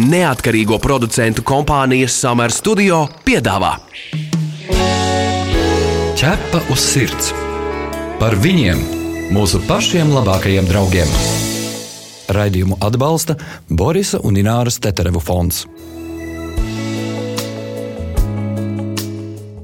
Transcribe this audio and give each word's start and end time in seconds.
neatkarīgo 0.00 0.80
producentu 0.80 1.44
kompānijas 1.46 2.16
Summer 2.22 2.52
Studio 2.54 3.04
piedāvā 3.26 3.76
Ķepa 6.20 6.58
uz 6.68 6.82
sirds 6.84 7.30
par 8.20 8.34
viņiem, 8.36 8.80
mūsu 9.32 9.56
pašiem 9.64 10.10
labākajiem 10.12 10.66
draugiem. 10.68 11.08
Raidījumu 12.36 12.76
atbalsta 12.84 13.38
Borisa 13.72 14.20
un 14.28 14.36
Ināras 14.36 14.76
Teterevu 14.84 15.22
fonds. 15.24 15.62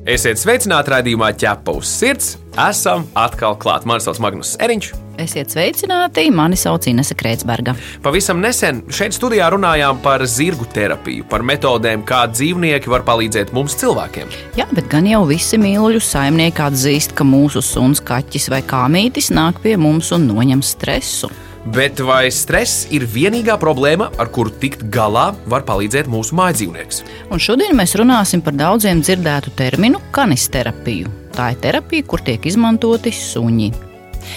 Esiet 0.08 0.40
sveicināti 0.40 0.96
raidījumā 0.96 1.34
ķepa 1.36 1.76
uz 1.76 1.92
sirds. 1.92 2.38
Esam 2.56 3.04
atkal 3.12 3.60
klāt. 3.60 3.84
Mani 3.84 4.06
sauc 4.06 4.22
Magnus 4.24 4.56
Eriņš. 4.56 4.94
Esiet 5.22 5.52
sveicināti, 5.52 6.26
mani 6.34 6.58
sauc 6.60 6.84
Inese 6.90 7.16
Kreitsberga. 7.16 7.72
Pavisam 8.04 8.42
nesen 8.42 8.82
šeit 8.92 9.16
studijā 9.16 9.48
runājām 9.54 10.02
par 10.04 10.24
zirgu 10.28 10.68
terapiju, 10.74 11.24
par 11.30 11.44
metodēm, 11.46 12.04
kā 12.06 12.26
dzīvnieki 12.32 12.92
var 12.92 13.06
palīdzēt 13.06 13.54
mums 13.56 13.78
cilvēkiem. 13.80 14.30
Jā, 14.60 14.68
bet 14.76 14.90
gan 14.92 15.08
jau 15.08 15.22
visi 15.28 15.60
mīluļu 15.60 16.02
saimnieki 16.04 16.64
atzīst, 16.66 17.16
ka 17.16 17.24
mūsu 17.24 17.64
suns, 17.64 18.04
kaķis 18.04 18.50
vai 18.52 18.60
kāmītis 18.66 19.32
nāk 19.32 19.62
pie 19.64 19.78
mums 19.80 20.12
un 20.16 20.28
noņem 20.28 20.64
stresu. 20.64 21.32
Bet 21.66 21.98
vai 21.98 22.28
stress 22.30 22.84
ir 22.94 23.08
vienīgā 23.10 23.56
problēma, 23.58 24.12
ar 24.22 24.28
kuru 24.30 24.52
tikt 24.62 24.84
galā 24.92 25.32
var 25.50 25.64
palīdzēt 25.66 26.06
mūsu 26.06 26.36
mājdzīvnieks? 26.38 27.02
Un 27.34 27.42
šodien 27.42 27.74
mēs 27.74 27.96
runāsim 27.98 28.44
par 28.44 28.54
daudziem 28.54 29.00
dzirdētu 29.02 29.56
terminu 29.58 29.98
kanisterapiju. 30.14 31.10
Tā 31.34 31.50
ir 31.56 31.60
terapija, 31.64 32.06
kur 32.06 32.22
tiek 32.22 32.46
izmantoti 32.46 33.10
suņi. 33.10 33.85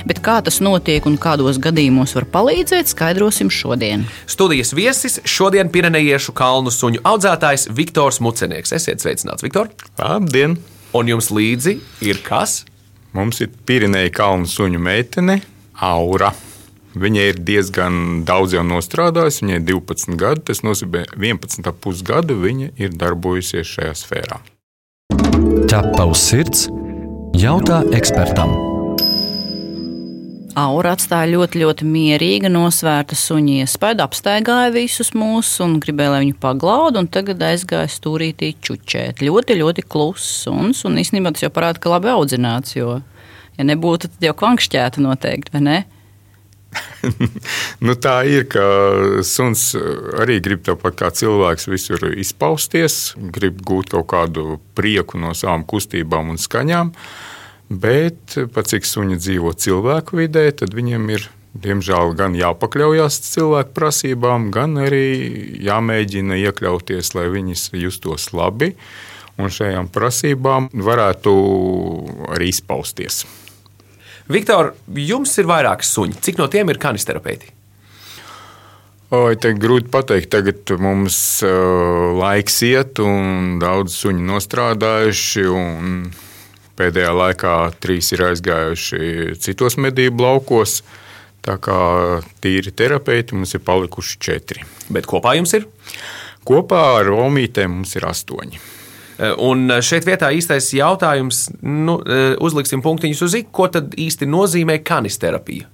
Bet 0.10 0.22
kā 0.26 0.40
tas 0.46 0.60
notiek 0.64 1.06
un 1.10 1.18
kādos 1.22 1.60
gadījumos 1.62 2.16
var 2.18 2.28
palīdzēt, 2.34 2.92
skaidrosim 2.92 3.52
šodien. 3.54 4.08
Studijas 4.30 4.74
viesis 4.78 5.20
šodien 5.28 5.72
Pirenejiešu 5.74 6.36
kalnu 6.38 6.74
suņu 6.74 7.04
audzētājs 7.08 7.70
Viktors 7.76 8.22
Mucenieks. 8.24 8.76
Esiet 8.78 9.04
sveicināts, 9.04 9.46
Viktor! 9.46 9.72
Labdien! 10.02 10.60
Un 10.98 11.10
jums 11.10 11.30
līdzi 11.30 11.78
ir 12.06 12.22
kas? 12.26 12.64
Mums 13.14 13.42
ir 13.44 13.50
Pirenēja 13.66 14.14
kalnu 14.14 14.50
suņu 14.50 14.82
meitene 14.82 15.40
Aura. 15.86 16.32
Viņa 17.00 17.26
ir 17.30 17.42
diezgan 17.46 18.24
daudz 18.26 18.56
jau 18.58 18.64
nostrādājusi, 18.66 19.44
viņai 19.46 19.60
ir 19.60 19.68
12 19.70 20.18
gadi. 20.20 20.46
Tas 20.50 20.64
nozīmē, 20.66 21.06
ka 21.12 21.22
11,5 21.22 22.02
gadu 22.08 22.40
viņa 22.42 22.72
ir 22.82 22.98
darbojusies 22.98 23.76
šajā 23.76 23.94
sfērā. 24.02 24.42
Ķepa 25.70 26.10
uz 26.10 26.26
sirds 26.26 26.68
jautā 27.38 27.84
ekspertam. 27.96 28.79
Aura 30.60 30.94
atstāja 30.96 31.30
ļoti, 31.30 31.62
ļoti 31.62 31.86
mierīga, 31.88 32.50
nosvērta 32.52 33.16
suņa 33.16 33.62
iespēja, 33.64 34.02
apstaigāja 34.04 34.74
visus 34.74 35.14
mūsus 35.16 35.62
un 35.64 35.78
gribēja, 35.84 36.16
lai 36.16 36.24
viņu 36.26 36.40
paglaudu, 36.42 37.04
un 37.04 37.08
tagad 37.12 37.44
aizgāja 37.46 37.88
stūrītī 37.92 38.52
čučēt. 38.66 39.24
Ļoti, 39.24 39.60
ļoti 39.62 39.86
kluss 39.88 40.44
suns, 40.44 40.82
un 40.90 41.00
īstenībā 41.00 41.32
tas 41.36 41.46
jau 41.46 41.52
parāda, 41.54 41.80
ka 41.84 41.94
labi 41.94 42.12
audzināts, 42.12 42.76
jo, 42.76 42.98
ja 43.56 43.68
nebūtu, 43.70 44.10
tad 44.10 44.28
jau 44.30 44.36
kvankšķētu 44.42 45.06
noteikti, 45.06 45.56
vai 45.56 45.64
ne? 45.68 45.80
nu, 47.86 47.96
tā 47.98 48.18
ir, 48.30 48.46
ka 48.52 48.66
suns 49.26 49.72
arī 50.22 50.38
grib 50.44 50.66
tāpat 50.68 51.00
kā 51.00 51.10
cilvēks 51.16 51.70
visur 51.72 52.10
izpausties, 52.12 53.00
grib 53.38 53.64
gūt 53.66 53.94
kaut 53.96 54.10
kādu 54.12 54.60
prieku 54.78 55.22
no 55.22 55.34
savām 55.38 55.66
kustībām 55.70 56.34
un 56.34 56.42
skaņām. 56.42 56.94
Bet 57.70 58.34
pat 58.54 58.72
cik 58.72 58.88
suņi 58.90 59.20
dzīvo 59.22 59.54
cilvēku 59.54 60.18
vidē, 60.24 60.48
tad 60.58 60.74
viņiem 60.74 61.06
ir 61.14 61.28
diemžēl 61.54 62.16
gan 62.18 62.34
jāpakļaujas 62.38 63.20
cilvēku 63.30 63.76
prasībām, 63.78 64.50
gan 64.54 64.78
arī 64.82 65.06
jāmēģina 65.66 66.38
iekļauties, 66.48 67.14
lai 67.18 67.28
viņas 67.34 67.70
justos 67.78 68.32
labi 68.34 68.74
un 69.40 69.54
šajām 69.54 69.88
prasībām 69.94 70.70
varētu 70.74 71.34
arī 72.34 72.50
izpausties. 72.52 73.24
Viktor, 74.30 74.76
jums 74.94 75.32
ir 75.42 75.48
vairāki 75.50 75.88
suņi. 75.88 76.20
Cik 76.22 76.38
no 76.42 76.50
tiem 76.52 76.70
ir 76.70 76.78
kanisterapeiti? 76.82 77.56
Oi, 79.10 79.34
te 79.42 79.56
grūti 79.58 79.90
pateikt, 79.90 80.30
tagad 80.36 80.70
mums 80.78 81.18
uh, 81.42 82.12
laiks 82.14 82.60
iet, 82.68 83.00
un 83.02 83.58
daudz 83.62 83.96
suņu 84.04 84.26
nostrādājuši. 84.28 85.46
Pēdējā 86.80 87.12
laikā 87.12 87.54
trīs 87.84 88.14
ir 88.16 88.24
aizgājuši 88.30 89.36
citos 89.44 89.76
medību 89.82 90.24
laukos. 90.24 90.80
Tā 91.44 91.56
kā 91.64 91.80
tīri 92.44 92.72
terapeiti 92.76 93.36
mums 93.36 93.56
ir 93.56 93.64
palikuši 93.64 94.20
četri. 94.24 94.66
Bet 94.92 95.08
kopā 95.08 95.38
jums 95.40 95.56
ir? 95.56 95.68
Kopā 96.48 96.82
ar 97.00 97.12
Omītēm 97.16 97.80
mums 97.80 97.96
ir 98.00 98.08
astoņi. 98.08 98.60
Eh, 99.20 99.34
un 99.44 99.68
eh, 99.68 99.82
šeit 99.84 100.08
vietā 100.08 100.30
īstais 100.32 100.70
jautājums, 100.76 101.50
nu, 101.60 101.98
eh, 102.08 102.38
uzliksim 102.40 102.84
punktiņus 102.84 103.24
uz 103.28 103.36
ik, 103.42 103.52
ko 103.52 103.68
tad 103.72 103.92
īsti 104.00 104.28
nozīmē 104.30 104.80
kanisterapija? 104.88 105.68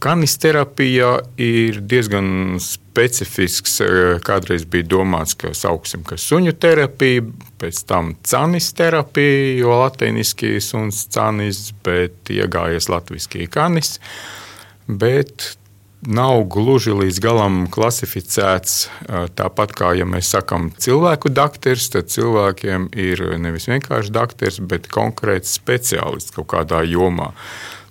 Kanisterapija 0.00 1.10
ir 1.36 1.82
diezgan 1.84 2.56
specifisks. 2.64 3.76
Kādreiz 4.24 4.64
bija 4.64 4.88
domāts, 4.96 5.36
ka 5.36 5.52
sauksim, 5.56 6.02
ka 6.08 6.16
suņu 6.20 6.54
terapija, 6.60 7.26
pēc 7.60 7.84
tam 7.88 8.14
canis 8.24 8.72
terapija, 8.76 9.58
jo 9.60 9.76
latīniski 9.82 10.56
suns 10.64 11.04
canis, 11.12 11.66
bet 11.84 12.32
iegājies 12.32 12.88
latviski 12.88 13.48
kanis. 13.52 13.98
Bet 14.88 15.52
nav 16.00 16.46
gluži 16.48 16.94
līdz 16.96 17.20
galam 17.20 17.58
klasificēts. 17.72 18.78
Tāpat 19.36 19.74
kā 19.76 19.92
ja 19.98 20.06
mēs 20.08 20.30
sakām, 20.32 20.70
cilvēku 20.80 21.32
doktors, 21.32 21.90
tad 21.92 22.08
cilvēkiem 22.12 22.88
ir 22.96 23.26
nevis 23.42 23.68
vienkārši 23.68 24.14
doktors, 24.16 24.60
bet 24.64 24.88
konkrēts 24.92 25.52
speciālists 25.60 26.32
kaut 26.36 26.48
kādā 26.54 26.80
jomā. 26.88 27.34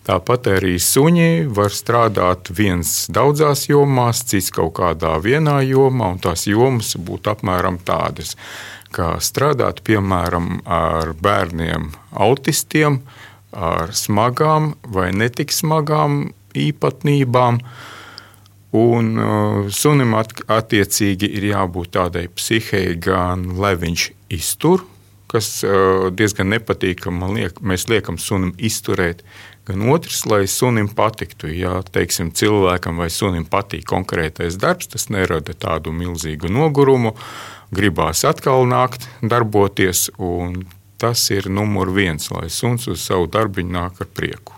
Tāpat 0.10 0.48
arī 0.56 0.80
suņi 0.82 1.52
var 1.54 1.70
strādāt 1.70 2.50
viens 2.58 3.04
daudzās 3.14 3.68
jomās, 3.70 4.24
cits 4.26 4.48
kaut 4.56 4.72
kādā 4.80 5.12
vienā 5.22 5.60
jomā, 5.68 6.08
un 6.16 6.22
tās 6.24 6.48
jomas 6.50 6.96
būtu 6.98 7.30
apmēram 7.36 7.78
tādas. 7.86 8.34
Kā 8.90 9.20
strādāt 9.22 9.84
piemēram 9.86 10.64
ar 10.66 11.14
bērniem, 11.14 11.92
autistiem, 12.26 13.04
ar 13.54 13.94
smagām 13.94 14.72
vai 14.98 15.12
netik 15.14 15.54
smagām 15.54 16.32
īpatnībām, 16.58 17.62
Un 18.70 19.16
uh, 19.18 19.70
sunim 19.74 20.12
at, 20.14 20.36
attiecīgi 20.46 21.26
ir 21.40 21.48
jābūt 21.48 21.96
tādai 21.96 22.28
psihei, 22.30 22.94
gan 23.02 23.48
lai 23.58 23.72
viņš 23.82 24.04
iztur, 24.38 24.84
kas 25.30 25.62
diezgan 26.18 26.50
nepatīk, 26.56 27.04
ka 27.06 27.14
liek, 27.30 27.62
mēs 27.62 27.88
liekam 27.92 28.18
sunim 28.18 28.56
izturēt, 28.58 29.22
gan 29.70 29.86
otrs, 29.94 30.24
lai 30.26 30.48
sunim 30.50 30.90
patiktu. 30.90 31.52
Ja 31.54 31.80
teiksim, 31.86 32.32
cilvēkam 32.34 32.98
vai 32.98 33.12
sunim 33.14 33.46
patīk 33.46 33.86
konkrētais 33.90 34.58
darbs, 34.62 34.90
tas 34.90 35.10
nerada 35.14 35.54
tādu 35.54 35.94
milzīgu 35.94 36.50
nogurumu, 36.50 37.14
gribās 37.70 38.26
atkal 38.26 38.66
nākt, 38.70 39.06
darboties, 39.22 40.10
tas 41.00 41.30
ir 41.32 41.50
numur 41.50 41.94
viens, 41.94 42.32
lai 42.34 42.50
suns 42.50 42.90
uz 42.90 43.06
savu 43.06 43.30
darbu 43.30 43.64
nāk 43.64 44.02
ar 44.02 44.10
prieku. 44.10 44.56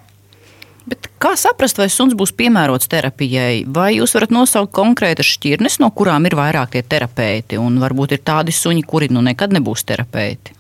Bet 0.82 1.12
kā 1.22 1.36
saprast, 1.38 1.78
vai 1.78 1.86
suns 1.94 2.16
būs 2.18 2.32
piemērots 2.34 2.90
terapijai? 2.90 3.68
Vai 3.70 3.92
jūs 4.00 4.16
varat 4.18 4.32
nosaukt 4.34 4.74
konkrētas 4.74 5.30
šķirnes, 5.36 5.78
no 5.84 5.92
kurām 5.94 6.26
ir 6.26 6.34
vairāk 6.40 6.74
tie 6.74 6.82
terapeiti, 6.82 7.60
un 7.62 7.78
varbūt 7.84 8.16
ir 8.18 8.24
tādi 8.26 8.56
suņi, 8.56 8.82
kuri 8.90 9.12
nu 9.14 9.22
nekad 9.22 9.54
nebūs 9.54 9.86
terapeiti? 9.86 10.56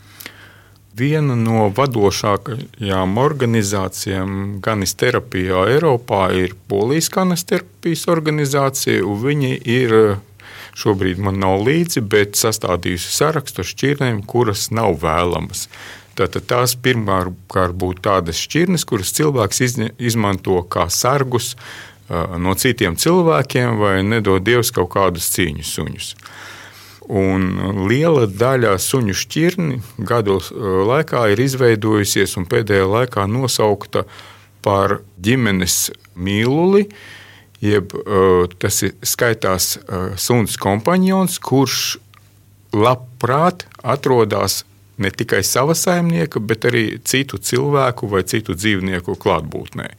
Viena 0.97 1.38
no 1.40 1.69
vadošākajām 1.72 3.13
organizācijām 3.22 4.34
ganisterapijā 4.63 5.62
Eiropā 5.72 6.25
ir 6.35 6.57
Polijas 6.68 7.07
ganisterapijas 7.13 8.03
organizācija. 8.12 9.06
Viņi 9.24 9.53
ir 9.72 9.96
šobrīd 10.75 11.21
man 11.24 11.39
nav 11.39 11.63
līdzi, 11.63 12.04
bet 12.04 12.36
sastādījusi 12.39 13.13
sarakstu 13.16 13.63
ar 13.63 13.69
šķirnēm, 13.71 14.21
kuras 14.27 14.68
nav 14.75 15.00
vēlamas. 15.04 15.69
Tātad 16.19 16.44
tās 16.51 16.75
pirmkārt 16.75 17.77
būtu 17.80 18.04
tādas 18.04 18.44
šķirnes, 18.44 18.83
kuras 18.88 19.13
cilvēks 19.16 19.63
izmanto 19.95 20.60
kā 20.68 20.89
sargus 20.92 21.54
no 22.12 22.54
citiem 22.60 23.00
cilvēkiem, 23.00 23.80
vai 23.80 24.01
nedod 24.04 24.44
Dievs 24.44 24.74
kaut 24.75 24.92
kādus 24.98 25.31
cīņu 25.31 25.63
suņus. 25.63 26.16
Un 27.09 27.48
liela 27.89 28.27
daļa 28.30 28.75
suņu 28.80 29.15
šķirni 29.18 29.80
gadu 30.06 30.38
laikā 30.88 31.25
ir 31.33 31.42
izveidojusies 31.42 32.38
un 32.38 32.45
pēdējā 32.50 32.86
laikā 32.88 33.25
nosaukta 33.30 34.06
par 34.62 35.00
ģimenes 35.18 35.89
mīluli, 36.13 36.86
jeb 37.62 37.95
tas 38.62 38.83
ir 38.86 38.94
skaitās 39.01 39.80
suns 40.21 40.57
kompanions, 40.62 41.39
kurš 41.42 41.98
labprāt 42.71 43.65
atrodas 43.81 44.62
ne 45.01 45.09
tikai 45.09 45.42
sava 45.44 45.74
saimnieka, 45.77 46.39
bet 46.39 46.69
arī 46.69 46.86
citu 47.04 47.42
cilvēku 47.42 48.09
vai 48.12 48.21
citu 48.27 48.54
dzīvnieku 48.54 49.18
klātbūtnē. 49.18 49.89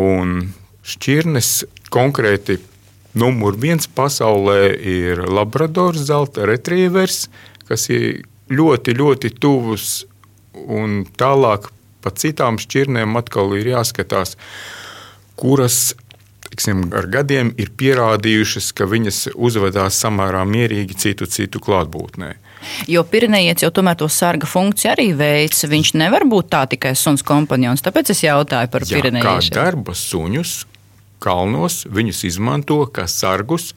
Un 0.00 0.50
šķirnes 0.86 1.50
konkrēti 1.92 2.56
numur 3.14 3.56
viens 3.58 3.86
pasaulē 3.86 4.74
ir 4.76 5.24
Labradors, 5.28 6.06
zelta 6.08 6.46
retrievers, 6.48 7.28
kas 7.68 7.88
ir 7.90 8.24
ļoti, 8.50 8.94
ļoti 8.98 9.32
tuvs 9.40 10.04
un 10.54 11.04
tālāk 11.18 11.70
pa 12.00 12.12
citām 12.16 12.58
šķirnēm 12.60 13.16
atkal 13.20 13.52
ir 13.58 13.72
jāskatās, 13.74 14.36
kuras 15.38 15.92
tiksim, 16.50 16.88
ar 16.96 17.06
gadiem 17.10 17.52
ir 17.60 17.70
pierādījušas, 17.78 18.72
ka 18.74 18.88
viņas 18.90 19.20
uzvedās 19.34 20.00
samērā 20.02 20.42
mierīgi 20.48 20.96
citu 20.98 21.28
citu 21.30 21.62
klātbūtnē. 21.62 22.32
Jo 22.90 23.04
Pirenejietis 23.08 23.64
jau 23.64 23.70
tomēr 23.72 23.96
to 24.00 24.08
sarga 24.12 24.48
funkciju 24.50 24.90
arī 24.92 25.06
veids. 25.16 25.62
Viņš 25.70 25.94
nevar 25.96 26.26
būt 26.28 26.50
tā 26.52 26.66
tikai 26.74 26.92
suns 26.98 27.24
kompanions. 27.24 27.80
Tāpēc 27.86 28.12
es 28.12 28.24
jautāju 28.26 28.72
par 28.72 28.84
Pirenejiešu. 28.88 29.54
Kā 29.54 29.62
darba 29.62 29.94
suņus 29.96 30.58
kalnos 31.22 31.84
viņus 31.90 32.24
izmanto 32.28 32.80
kā 32.88 33.06
sargus 33.08 33.74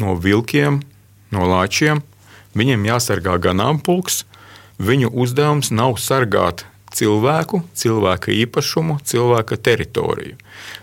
no 0.00 0.14
vilkiem, 0.14 0.80
no 1.34 1.48
lāčiem. 1.50 2.02
Viņiem 2.56 2.86
jāsargā 2.88 3.36
ganāmpulks. 3.42 4.24
Viņu 4.76 5.10
uzdevums 5.12 5.70
nav 5.72 5.96
sargāt 6.00 6.66
cilvēku, 6.96 7.62
cilvēka 7.76 8.32
īpašumu, 8.32 8.98
cilvēka 9.04 9.56
teritoriju. 9.56 10.36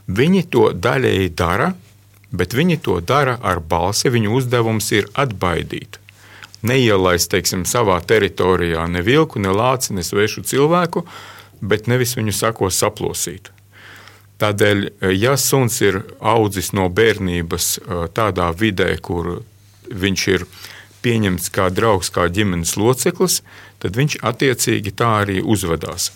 Viņi 0.08 0.46
to 0.54 0.70
daļēji 0.74 1.34
dara, 1.38 1.74
bet 2.34 2.56
viņi 2.58 2.80
to 2.86 3.00
dara 3.02 3.38
ar 3.42 3.62
balsi. 3.62 4.12
Viņu 4.14 4.34
uzdevums 4.40 4.90
ir 4.94 5.10
atbaidīt. 5.14 6.00
Neielaist 6.64 7.30
teiksim, 7.34 7.66
savā 7.68 7.98
teritorijā 8.08 8.86
ne 8.88 9.02
vilku, 9.04 9.42
ne 9.42 9.52
lāci, 9.52 9.92
ne 9.98 10.06
svešu 10.06 10.46
cilvēku, 10.48 11.04
bet 11.62 11.90
nevis 11.92 12.16
viņu 12.16 12.34
sakos 12.36 12.80
saplosīt. 12.80 13.52
Tādēļ, 14.44 14.80
ja 15.16 15.38
suns 15.40 15.78
ir 15.86 16.02
audzis 16.20 16.74
no 16.76 16.90
bērnības 16.92 17.68
tādā 18.18 18.50
vidē, 18.60 18.90
kur 19.00 19.38
viņš 19.88 20.24
ir 20.34 20.44
pieņemts 21.04 21.48
kā 21.54 21.70
draugs, 21.72 22.12
kā 22.12 22.28
ģimenes 22.28 22.76
loceklis, 22.80 23.40
tad 23.80 23.96
viņš 24.00 24.18
attiecīgi 24.24 24.92
tā 25.00 25.10
arī 25.24 25.40
uzvedās. 25.40 26.12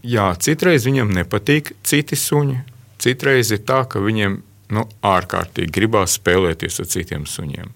Jā, 0.00 0.30
citreiz 0.40 0.86
viņam 0.88 1.12
nepatīk 1.12 1.74
citi 1.84 2.16
suņi, 2.16 2.60
citreiz 3.02 3.52
ir 3.52 3.64
tā, 3.68 3.82
ka 3.90 4.00
viņiem 4.00 4.40
nu, 4.72 4.84
ārkārtīgi 5.04 5.72
gribās 5.74 6.16
spēlēties 6.16 6.80
ar 6.80 6.90
citiem 6.92 7.28
suņiem. 7.28 7.72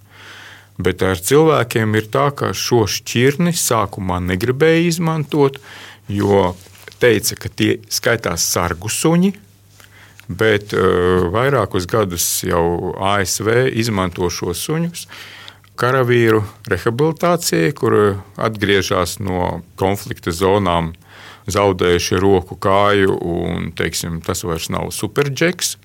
Bet 0.82 1.04
ar 1.04 1.20
cilvēkiem 1.20 1.96
ir 2.00 2.08
tā, 2.12 2.30
ka 2.36 2.52
šo 2.56 2.86
šķirni 2.88 3.52
sākumā 3.56 4.22
negribēja 4.24 4.86
izmantot, 4.88 5.60
jo 6.08 6.54
teica, 7.02 7.36
ka 7.36 7.50
tie 7.52 7.72
skaitās 7.92 8.46
sargu 8.54 8.88
suņi, 8.92 9.34
bet 10.38 10.74
uh, 10.76 11.28
vairākus 11.32 11.86
gadus 11.90 12.26
jau 12.46 12.94
ASV 13.00 13.68
izmanto 13.78 14.30
šos 14.32 14.62
suņus. 14.66 15.06
Karavīru 15.78 16.42
rehabilitācijai, 16.68 17.72
kur 17.74 17.96
atgriežas 18.36 19.16
no 19.24 19.62
konflikta 19.80 20.34
zonām, 20.36 20.92
zaudējuši 21.50 22.20
roku, 22.22 22.58
kāju, 22.60 23.16
un 23.16 23.72
teiksim, 23.76 24.20
tas 24.22 24.44
vairs 24.46 24.68
nav 24.70 24.92
superģeks, 24.94 25.76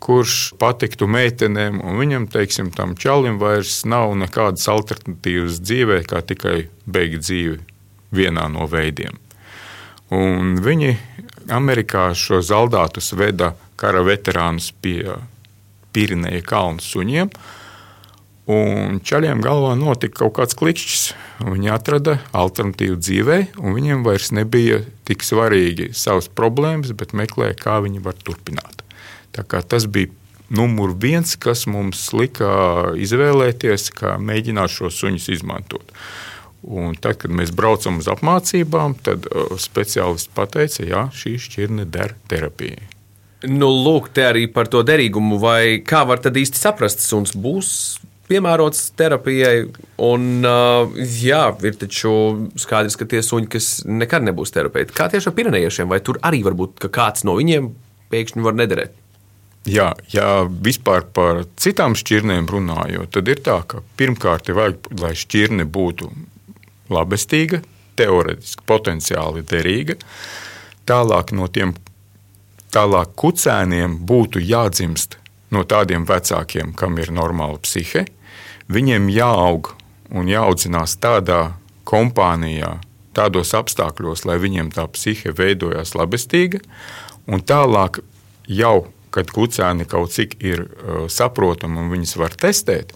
kurš 0.00 0.36
patiktu 0.60 1.08
meitenēm, 1.10 1.82
un 1.84 1.98
viņam, 2.00 2.28
teiksim, 2.32 2.70
tam 2.72 2.94
čalim 2.96 3.36
vairs 3.42 3.82
nav 3.84 4.14
nekādas 4.16 4.64
alternatīvas 4.72 5.60
dzīvē, 5.60 6.00
kā 6.08 6.22
tikai 6.24 6.70
beigt 6.88 7.26
dzīvi 7.26 7.58
vienā 8.16 8.48
no 8.52 8.64
veidiem. 8.70 9.18
Un 10.10 10.56
viņi 10.64 10.96
Amerikā 11.52 12.10
šo 12.14 12.40
zaldātus 12.44 13.12
veda 13.18 13.54
kara 13.80 14.04
veterānus 14.06 14.70
pie 14.82 15.18
Pirinēja 15.90 16.44
kalnu 16.46 16.84
suņiem, 16.84 17.32
Un 18.50 18.98
čaļiem 19.06 19.42
galvā 19.44 19.74
notika 19.78 20.24
kaut 20.24 20.34
kāds 20.38 20.56
klikšķis. 20.58 21.02
Viņi 21.44 21.70
atrada 21.70 22.16
alternatīvu 22.36 22.96
dzīvē, 22.98 23.36
un 23.62 23.76
viņiem 23.76 24.02
vairs 24.06 24.32
nebija 24.34 24.80
tik 25.06 25.22
svarīgi 25.26 25.90
savas 25.96 26.26
problēmas, 26.26 26.90
bet 26.96 27.14
meklēja, 27.16 27.58
kā 27.60 27.78
viņi 27.84 28.02
var 28.02 28.18
turpināt. 28.18 28.82
Tas 29.36 29.86
bija 29.86 30.10
numur 30.50 30.96
viens, 30.98 31.36
kas 31.38 31.68
mums 31.70 32.08
lika 32.16 32.50
izvēlēties, 32.98 33.92
kā 33.94 34.16
mēģināt 34.18 34.74
šos 34.74 34.98
suņus 34.98 35.30
izmantot. 35.36 35.94
Un 36.60 36.96
tad, 37.00 37.16
kad 37.22 37.32
mēs 37.32 37.54
braucam 37.56 38.02
uz 38.02 38.08
apmācībām, 38.12 38.98
tad 39.04 39.28
uh, 39.30 39.54
speciālists 39.60 40.32
pateica, 40.36 40.84
ka 40.90 41.06
šī 41.16 41.38
šķirne 41.40 41.86
der 41.88 42.16
terapijai. 42.28 42.84
Nu, 43.48 43.70
lūk, 43.72 44.10
te 44.12 44.26
arī 44.28 44.44
par 44.52 44.68
to 44.68 44.82
derīgumu, 44.84 45.38
vai 45.40 45.80
kā 45.80 46.02
var 46.08 46.20
tad 46.20 46.36
īsti 46.36 46.60
saprast, 46.60 47.00
suns 47.00 47.32
būs 47.32 47.70
piemērots 48.30 48.90
terapijai. 49.00 49.70
Un, 50.04 50.26
uh, 50.44 50.92
jā, 51.00 51.46
ir 51.64 51.78
taču 51.80 52.12
skaidrs, 52.60 52.98
ka 53.00 53.08
tie 53.08 53.22
suņi, 53.24 53.48
kas 53.56 53.70
nekad 53.88 54.26
nebūs 54.28 54.52
terapeiti, 54.54 54.94
kā 54.96 55.08
tieši 55.10 55.30
ar 55.32 55.36
pirenējiešiem, 55.38 55.90
vai 55.90 56.02
tur 56.04 56.20
arī 56.26 56.44
var 56.46 56.58
būt, 56.58 56.90
kāds 56.92 57.24
no 57.24 57.38
viņiem 57.40 57.72
pēkšņi 58.12 58.44
var 58.44 58.58
nederēt? 58.60 58.96
Jā, 59.68 59.90
ja 60.08 60.28
vispār 60.48 61.04
par 61.12 61.42
citām 61.60 61.92
šķirnēm 61.98 62.46
runājot, 62.48 63.10
tad 63.12 63.28
ir 63.28 63.42
tā, 63.44 63.58
ka 63.68 63.82
pirmkārt 64.00 64.48
ir 64.48 64.56
vajag, 64.56 64.88
lai 65.02 65.12
šķirne 65.20 65.66
būtu 65.68 66.08
labestīga, 66.92 67.62
teorētiski 68.00 68.66
potenciāli 68.66 69.44
derīga. 69.46 69.98
Tālāk 70.88 71.34
no 71.36 71.48
tiem 71.52 71.74
tālāk 72.74 73.12
kucēniem 73.18 73.98
būtu 74.06 74.42
jādzimst 74.42 75.18
no 75.50 75.64
tādiem 75.66 76.06
vecākiem, 76.06 76.72
kam 76.78 76.98
ir 77.02 77.10
normāla 77.14 77.58
psihe, 77.62 78.06
Viņiem 78.70 79.08
jāaug 79.10 79.72
un 80.14 80.28
jāaudzinās 80.30 80.94
tādā 81.02 81.56
kompānijā, 81.88 82.76
tādos 83.16 83.50
apstākļos, 83.58 84.22
lai 84.28 84.36
viņiem 84.38 84.70
tā 84.76 84.84
psihe 84.94 85.32
veidojās 85.34 85.96
labestīga, 85.98 86.60
un 87.26 87.42
tālāk 87.42 87.98
jau, 88.46 88.86
kad 89.10 89.32
kucēni 89.34 89.88
kaut 89.90 90.14
cik 90.14 90.36
ir 90.38 90.62
uh, 90.62 91.08
saprotami 91.10 91.82
un 91.82 91.90
viņas 91.90 92.14
var 92.20 92.36
testēt, 92.38 92.94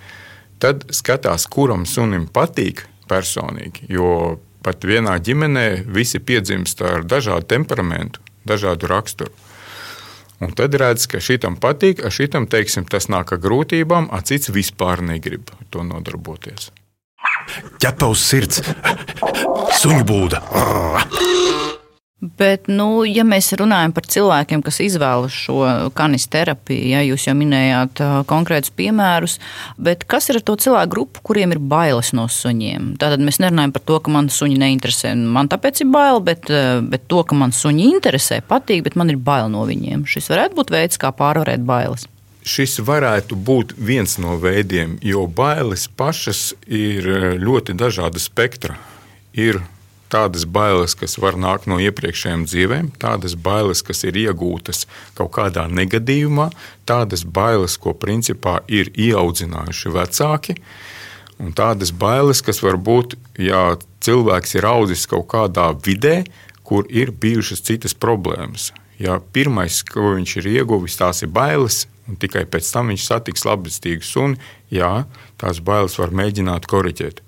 tad 0.62 0.86
skatās, 0.94 1.48
kuram 1.50 1.88
sunim 1.90 2.28
patīk 2.30 2.84
personīgi. 3.10 3.88
Jo 3.92 4.38
pat 4.64 4.84
vienā 4.88 5.16
ģimenē 5.20 5.84
visi 5.92 6.20
piedzimst 6.20 6.80
ar 6.84 7.04
dažādu 7.04 7.48
temperamentu, 7.52 8.22
dažādu 8.48 8.88
raksturu. 8.90 9.32
Un 10.44 10.52
tad 10.56 10.74
redz, 10.76 11.06
ka 11.08 11.20
šitam 11.22 11.56
patīk, 11.60 12.02
a 12.04 12.10
šitam 12.12 12.48
teiksim, 12.50 12.88
tas 12.90 13.06
nāk 13.12 13.32
ar 13.32 13.40
grūtībām, 13.40 14.10
a 14.12 14.20
cits 14.26 14.50
vispār 14.52 15.04
negrib 15.04 15.52
to 15.72 15.84
nodarboties. 15.86 16.72
Ķepa 17.80 18.08
uz 18.10 18.24
sirds, 18.24 18.60
suņu 19.80 20.04
būda. 20.08 20.42
Bet, 22.24 22.70
nu, 22.72 23.02
ja 23.04 23.20
mēs 23.28 23.50
runājam 23.60 23.92
par 23.92 24.06
cilvēkiem, 24.08 24.62
kas 24.64 24.78
izvēlas 24.80 25.34
šo 25.36 25.58
kanisterapiju, 25.92 26.86
ja 26.94 27.02
jūs 27.04 27.26
jau 27.26 27.34
minējāt 27.36 28.00
uh, 28.00 28.14
konkrētus 28.30 28.72
piemērus, 28.72 29.34
bet 29.76 30.06
kas 30.08 30.30
ir 30.32 30.38
ar 30.40 30.44
to 30.48 30.54
cilvēku 30.64 30.92
grupu, 30.94 31.20
kuriem 31.28 31.52
ir 31.52 31.60
bailes 31.60 32.14
no 32.16 32.24
suņiem? 32.32 32.94
Tātad 33.02 33.20
mēs 33.20 33.42
nerunājam 33.44 33.74
par 33.74 33.84
to, 33.84 33.98
ka 34.06 34.14
man 34.14 34.30
suņi 34.32 34.56
neinteresē, 34.62 35.12
man 35.36 35.52
tāpēc 35.52 35.82
ir 35.84 35.90
bail, 35.92 36.22
bet, 36.24 36.48
uh, 36.48 36.80
bet 36.80 37.04
to, 37.12 37.20
ka 37.28 37.36
man 37.36 37.52
suņi 37.52 37.90
interesē, 37.90 38.40
patīk, 38.48 38.86
bet 38.88 38.96
man 38.96 39.12
ir 39.12 39.20
bail 39.20 39.52
no 39.52 39.66
viņiem. 39.68 40.08
Šis 40.08 40.32
varētu 40.32 40.56
būt 40.62 40.72
veids, 40.72 41.00
kā 41.02 41.12
pārvarēt 41.12 41.68
bailes. 41.68 42.08
Šis 42.48 42.78
varētu 42.84 43.36
būt 43.36 43.76
viens 43.76 44.16
no 44.20 44.38
veidiem, 44.40 44.96
jo 45.04 45.28
bailes 45.28 45.90
pašas 45.92 46.54
ir 46.64 47.36
ļoti 47.44 47.76
dažāda 47.76 48.20
spektra. 48.20 48.80
Ir 49.36 49.60
tādas 50.12 50.44
bailes, 50.46 50.94
kas 50.98 51.16
var 51.18 51.38
nākt 51.40 51.68
no 51.70 51.78
iepriekšējām 51.82 52.44
dzīvēm, 52.48 52.90
tādas 53.02 53.34
bailes, 53.34 53.82
kas 53.86 54.04
ir 54.08 54.18
iegūtas 54.20 54.84
kaut 55.18 55.32
kādā 55.36 55.66
negadījumā, 55.70 56.50
tādas 56.88 57.24
bailes, 57.24 57.76
ko 57.80 57.94
principā 57.94 58.60
ir 58.68 58.92
ieaudzinājuši 58.94 59.94
vecāki, 59.96 60.58
un 61.42 61.54
tādas 61.56 61.90
bailes, 61.90 62.44
kas 62.44 62.62
var 62.62 62.78
būt, 62.78 63.18
ja 63.40 63.74
cilvēks 64.04 64.58
ir 64.58 64.68
audzis 64.68 65.08
kaut 65.10 65.28
kādā 65.32 65.72
vidē, 65.84 66.22
kur 66.64 66.88
ir 66.88 67.12
bijušas 67.12 67.64
citas 67.64 67.94
problēmas. 67.94 68.72
Ja 69.00 69.18
pirmais, 69.18 69.82
ko 69.82 70.14
viņš 70.14 70.36
ir 70.40 70.52
ieguvis, 70.60 70.96
tās 71.00 71.24
ir 71.26 71.32
bailes, 71.34 71.84
un 72.08 72.16
tikai 72.20 72.44
pēc 72.46 72.68
tam 72.70 72.92
viņš 72.92 73.06
satiks 73.08 73.44
labestīgu 73.48 74.06
suni, 74.06 74.38
jā, 74.72 75.04
tās 75.40 75.60
bailes 75.64 75.98
var 75.98 76.14
mēģināt 76.14 76.68
koriģēt. 76.70 77.23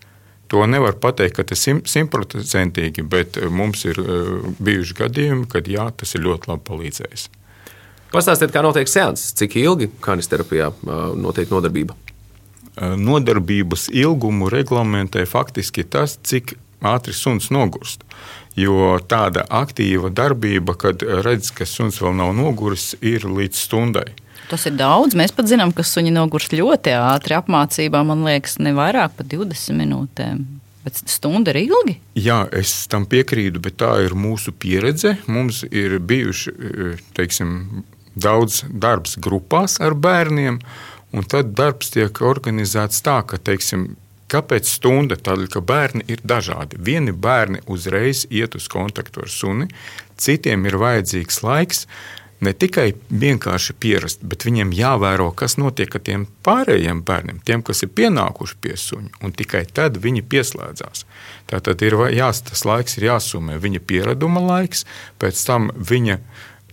To 0.53 0.62
nevar 0.71 0.95
pateikt, 1.03 1.37
ka 1.38 1.45
tas 1.50 1.65
ir 1.67 1.81
simtprocentīgi, 1.91 3.03
bet 3.11 3.38
eh, 3.41 3.49
mums 3.50 3.85
ir 3.88 3.99
eh, 4.03 4.50
bijuši 4.62 4.99
gadījumi, 5.00 5.49
kad 5.50 5.71
jā, 5.71 5.88
tas 5.99 6.15
ir 6.15 6.26
ļoti 6.26 6.53
labi 6.53 6.67
palīdzējis. 6.69 7.29
Pastāstiet, 8.12 8.53
kā 8.55 8.62
notiek 8.62 8.88
seanss, 8.88 9.35
cik 9.37 9.59
ilgi 9.59 9.91
kanisterapijā 10.00 10.71
notiek 11.19 11.50
nodarbība? 11.50 11.97
Nodarbības 12.76 13.88
ilgumu 13.91 14.47
reglamentē 14.53 15.25
faktiski 15.26 15.83
tas, 15.91 16.15
cik 16.23 16.55
ātri 16.87 17.15
suns 17.17 17.50
nogurst. 17.50 18.05
Jo 18.57 18.97
tāda 19.09 19.45
aktīva 19.53 20.11
darbība, 20.15 20.76
kad 20.79 21.03
redz, 21.03 21.50
ka 21.53 21.67
suns 21.69 22.00
vēl 22.00 22.15
nav 22.17 22.33
noguris, 22.37 22.95
ir 23.05 23.26
līdz 23.29 23.59
stundai. 23.67 24.09
Tas 24.50 24.67
ir 24.69 24.76
daudz. 24.79 25.17
Mēs 25.19 25.35
pat 25.35 25.49
zinām, 25.50 25.73
ka 25.75 25.83
suņi 25.87 26.12
nogurst 26.15 26.55
ļoti 26.55 26.95
ātri 26.99 27.35
apmācībā. 27.38 28.03
Man 28.07 28.23
liekas, 28.26 28.61
ne 28.62 28.75
vairāk 28.76 29.17
par 29.19 29.26
20 29.33 29.75
minūtēm. 29.81 30.45
Bet 30.87 31.00
stunda 31.11 31.50
ir 31.50 31.65
ilgi. 31.65 31.97
Jā, 32.23 32.45
es 32.55 32.85
tam 32.91 33.09
piekrītu, 33.11 33.59
bet 33.62 33.81
tā 33.83 33.91
ir 34.07 34.15
mūsu 34.15 34.55
pieredze. 34.55 35.17
Mums 35.26 35.65
ir 35.67 35.99
bijuši 35.99 36.55
teiksim, 37.19 37.83
daudz 38.15 38.62
darbs 38.71 39.17
grupās 39.19 39.81
ar 39.83 39.99
bērniem, 39.99 40.61
un 41.11 41.26
tad 41.26 41.57
darbs 41.59 41.91
tiek 41.95 42.23
organizēts 42.23 43.03
tā, 43.03 43.21
ka 43.26 43.43
teiksim, 43.43 43.97
Kāpēc 44.26 44.67
stunda? 44.67 45.15
Tādēļ, 45.15 45.49
ka 45.55 45.61
bērni 45.62 46.03
ir 46.11 46.23
dažādi. 46.26 46.81
Vieni 46.83 47.12
bērni 47.15 47.61
uzreiz 47.71 48.25
iet 48.26 48.57
uz 48.59 48.67
kontaktu 48.67 49.23
ar 49.23 49.31
suni, 49.31 49.69
citiem 50.19 50.67
ir 50.67 50.79
vajadzīgs 50.83 51.45
laiks, 51.47 51.85
ne 52.40 52.52
tikai 52.52 52.90
vienkārši 53.11 53.76
pierast, 53.81 54.25
bet 54.26 54.45
viņiem 54.47 54.73
jāvēro, 54.76 55.31
kas 55.37 55.57
notiek 55.61 55.95
ar 55.97 56.05
tiem 56.05 56.26
pārējiem 56.47 57.02
bērniem, 57.07 57.40
tiem, 57.47 57.62
kas 57.66 57.85
ir 57.87 57.93
pienākuši 57.97 58.59
pie 58.61 58.75
suņa, 58.81 59.14
un 59.25 59.37
tikai 59.37 59.64
tad 59.73 60.00
viņi 60.02 60.25
pieslēdzās. 60.26 61.07
Tā 61.50 61.62
tad 61.64 61.83
ir 61.87 61.97
jās, 62.14 62.43
tas 62.47 62.66
laiks 62.69 62.99
ir 62.99 63.09
jāsumē 63.11 63.61
viņa 63.62 63.83
piereduma 63.87 64.43
laiks, 64.45 64.85
pēc 65.23 65.43
tam 65.49 65.71
viņa 65.76 66.21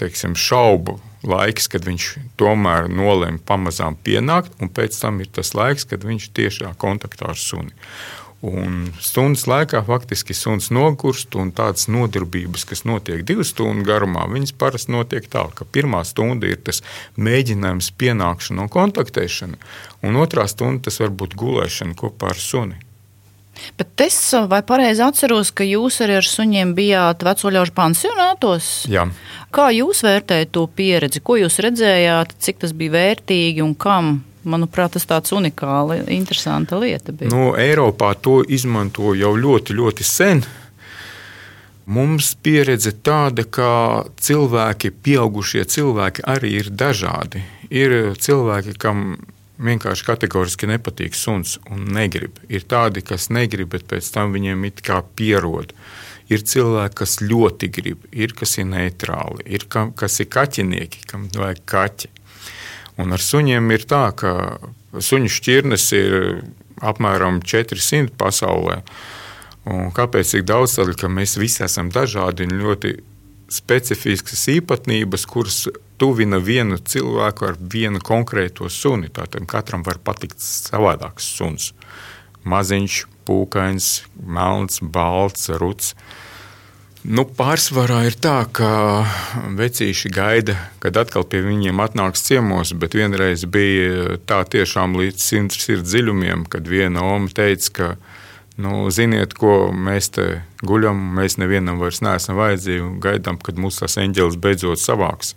teiksim, 0.02 0.36
šaubu 0.36 0.98
laiks, 1.24 1.70
kad 1.72 1.86
viņš 1.88 2.08
tomēr 2.40 2.90
nolēma 2.92 3.40
pamazām 3.48 3.96
pienākt, 4.04 4.56
un 4.60 4.72
pēc 4.74 4.98
tam 5.00 5.22
ir 5.24 5.30
tas 5.32 5.54
laiks, 5.56 5.88
kad 5.88 6.04
viņš 6.04 6.30
tiešā 6.36 6.74
kontaktā 6.82 7.32
ar 7.32 7.40
suni. 7.40 7.72
Un 8.44 8.90
stundas 9.00 9.46
laikā 9.48 9.80
faktiski 9.88 10.36
suns 10.36 10.68
nogurst, 10.76 11.32
un 11.40 11.54
tādas 11.56 11.88
nodarbības, 11.88 12.66
kas 12.68 12.84
notiek 12.84 13.22
divu 13.24 13.46
stundu 13.48 13.88
garumā, 13.88 14.26
viņas 14.28 14.52
parasti 14.60 14.92
notiek 14.92 15.30
tā, 15.32 15.46
ka 15.56 15.64
pirmā 15.64 16.02
stunda 16.04 16.50
ir 16.52 16.60
tas 16.60 16.82
mēģinājums, 17.16 17.94
pienākšana 17.96 18.66
un 18.66 18.72
kontaktēšana, 18.74 19.62
un 20.04 20.20
otrā 20.20 20.44
stunda 20.52 20.90
tas 20.90 21.00
var 21.00 21.16
būt 21.16 21.38
gulēšana 21.40 21.96
kopā 21.96 22.34
ar 22.34 22.42
suni. 22.44 22.82
Bet 23.78 24.02
es 24.04 24.18
vai 24.50 24.60
pareizi 24.66 25.06
atceros, 25.06 25.54
ka 25.56 25.64
jūs 25.64 26.02
arī 26.04 26.18
ar 26.20 26.28
suņiem 26.28 26.76
bijāt 26.76 27.24
vecoļaužu 27.24 27.76
pansionātos? 27.78 28.70
Jā. 28.92 29.06
Kā 29.56 29.70
jūs 29.72 30.04
vērtējat 30.04 30.52
to 30.52 30.66
pieredzi? 30.68 31.24
Ko 31.24 31.38
jūs 31.40 31.62
redzējāt, 31.64 32.36
cik 32.44 32.64
tas 32.66 32.76
bija 32.76 32.98
vērtīgi 32.98 33.64
un 33.64 33.76
kam? 33.78 34.16
Manuprāt, 34.44 34.98
tas 34.98 35.08
tāds 35.08 35.32
unikāli, 35.36 36.02
interesanta 36.16 36.80
lieta 36.82 37.16
bija. 37.16 37.32
Nu, 37.32 37.54
Eiropā 37.60 38.14
to 38.20 38.42
izmanto 38.44 39.14
jau 39.16 39.34
ļoti, 39.40 39.76
ļoti 39.78 40.08
sen. 40.08 40.44
Mums 41.86 42.32
pieredze 42.40 42.94
tāda, 43.04 43.44
ka 43.44 43.70
cilvēki, 44.24 44.94
pieaugušie 45.04 45.66
cilvēki 45.68 46.24
arī 46.32 46.54
ir 46.62 46.70
dažādi. 46.72 47.44
Ir 47.74 48.14
cilvēki, 48.20 48.78
kam 48.80 49.18
vienkārši 49.64 50.06
kategoriski 50.08 50.70
nepatīk 50.72 51.16
suns 51.18 51.58
un 51.72 51.86
negrib. 51.96 52.40
Ir 52.48 52.64
tādi, 52.70 53.04
kas 53.06 53.30
negrib, 53.34 53.74
bet 53.76 53.88
pēc 53.92 54.10
tam 54.16 54.34
viņiem 54.36 54.64
it 54.70 54.82
kā 54.86 55.02
pierod. 55.18 55.76
Ir 56.32 56.46
cilvēki, 56.48 56.98
kas 57.04 57.18
ļoti 57.22 57.70
grib, 57.76 58.08
ir 58.16 58.34
kas 58.38 58.58
ir 58.58 58.70
neitrāli, 58.72 59.44
ir 59.58 59.68
kam, 59.70 59.92
kas 59.92 60.22
ir 60.24 60.32
kaķinieki, 60.32 61.04
kam 61.10 61.28
vajag 61.36 61.64
kaķi. 61.68 62.13
Un 63.02 63.16
ar 63.16 63.22
suņiem 63.24 63.72
ir 63.74 63.86
tā, 63.90 64.06
ka 64.18 64.34
suņu 64.94 65.32
šķirnes 65.34 65.88
ir 65.98 66.18
apmēram 66.84 67.42
400 67.42 68.14
pasaulē. 68.20 68.82
Un 69.70 69.90
kāpēc 69.96 70.36
tik 70.36 70.46
daudz? 70.50 70.76
Tādēļ, 70.78 70.98
ka 71.00 71.10
mēs 71.10 71.38
visi 71.40 71.64
esam 71.66 71.90
dažādi 71.94 72.46
un 72.46 72.58
ļoti 72.60 72.98
specifiskas 73.54 74.48
īpatnības, 74.52 75.26
kuras 75.30 75.64
tuvina 76.02 76.40
vienu 76.42 76.78
cilvēku 76.78 77.48
ar 77.48 77.60
vienu 77.60 78.02
konkrēto 78.04 78.70
suni. 78.70 79.12
Tātad 79.14 79.46
katram 79.50 79.86
var 79.88 80.02
patikt 80.04 80.42
savādāks 80.44 81.30
suns. 81.38 81.72
Maziņš, 82.44 83.04
pūkains, 83.28 83.90
melns, 84.20 84.82
balts, 84.84 85.48
ruds. 85.62 85.94
Nu, 87.04 87.26
pārsvarā 87.28 88.06
ir 88.08 88.16
tā, 88.16 88.46
ka 88.56 89.04
vecīši 89.60 90.08
gaida, 90.16 90.54
kad 90.80 90.96
atkal 91.02 91.26
pie 91.28 91.42
viņiem 91.44 91.82
atnāks 91.84 92.22
ciemos, 92.24 92.72
bet 92.80 92.94
vienreiz 92.96 93.44
bija 93.44 94.16
tā 94.24 94.38
tiešām 94.48 94.96
līdz 94.96 95.20
simts 95.20 95.66
sirds 95.66 95.90
dziļumiem, 95.90 96.46
kad 96.48 96.70
viena 96.72 97.02
oma 97.04 97.28
teica, 97.28 97.74
ka, 97.76 97.88
nu, 98.64 98.86
ziniet, 98.88 99.36
ko 99.36 99.74
mēs 99.76 100.14
te 100.16 100.28
guļam, 100.64 101.02
mēs 101.18 101.36
nevienam 101.42 101.82
vairs 101.84 102.00
neesam 102.06 102.40
vajadzīgi 102.40 102.86
un 102.86 102.94
gaidām, 103.04 103.40
kad 103.44 103.60
mūsu 103.60 103.84
tas 103.84 104.00
eņģelis 104.00 104.40
beidzot 104.40 104.80
savāks. 104.80 105.34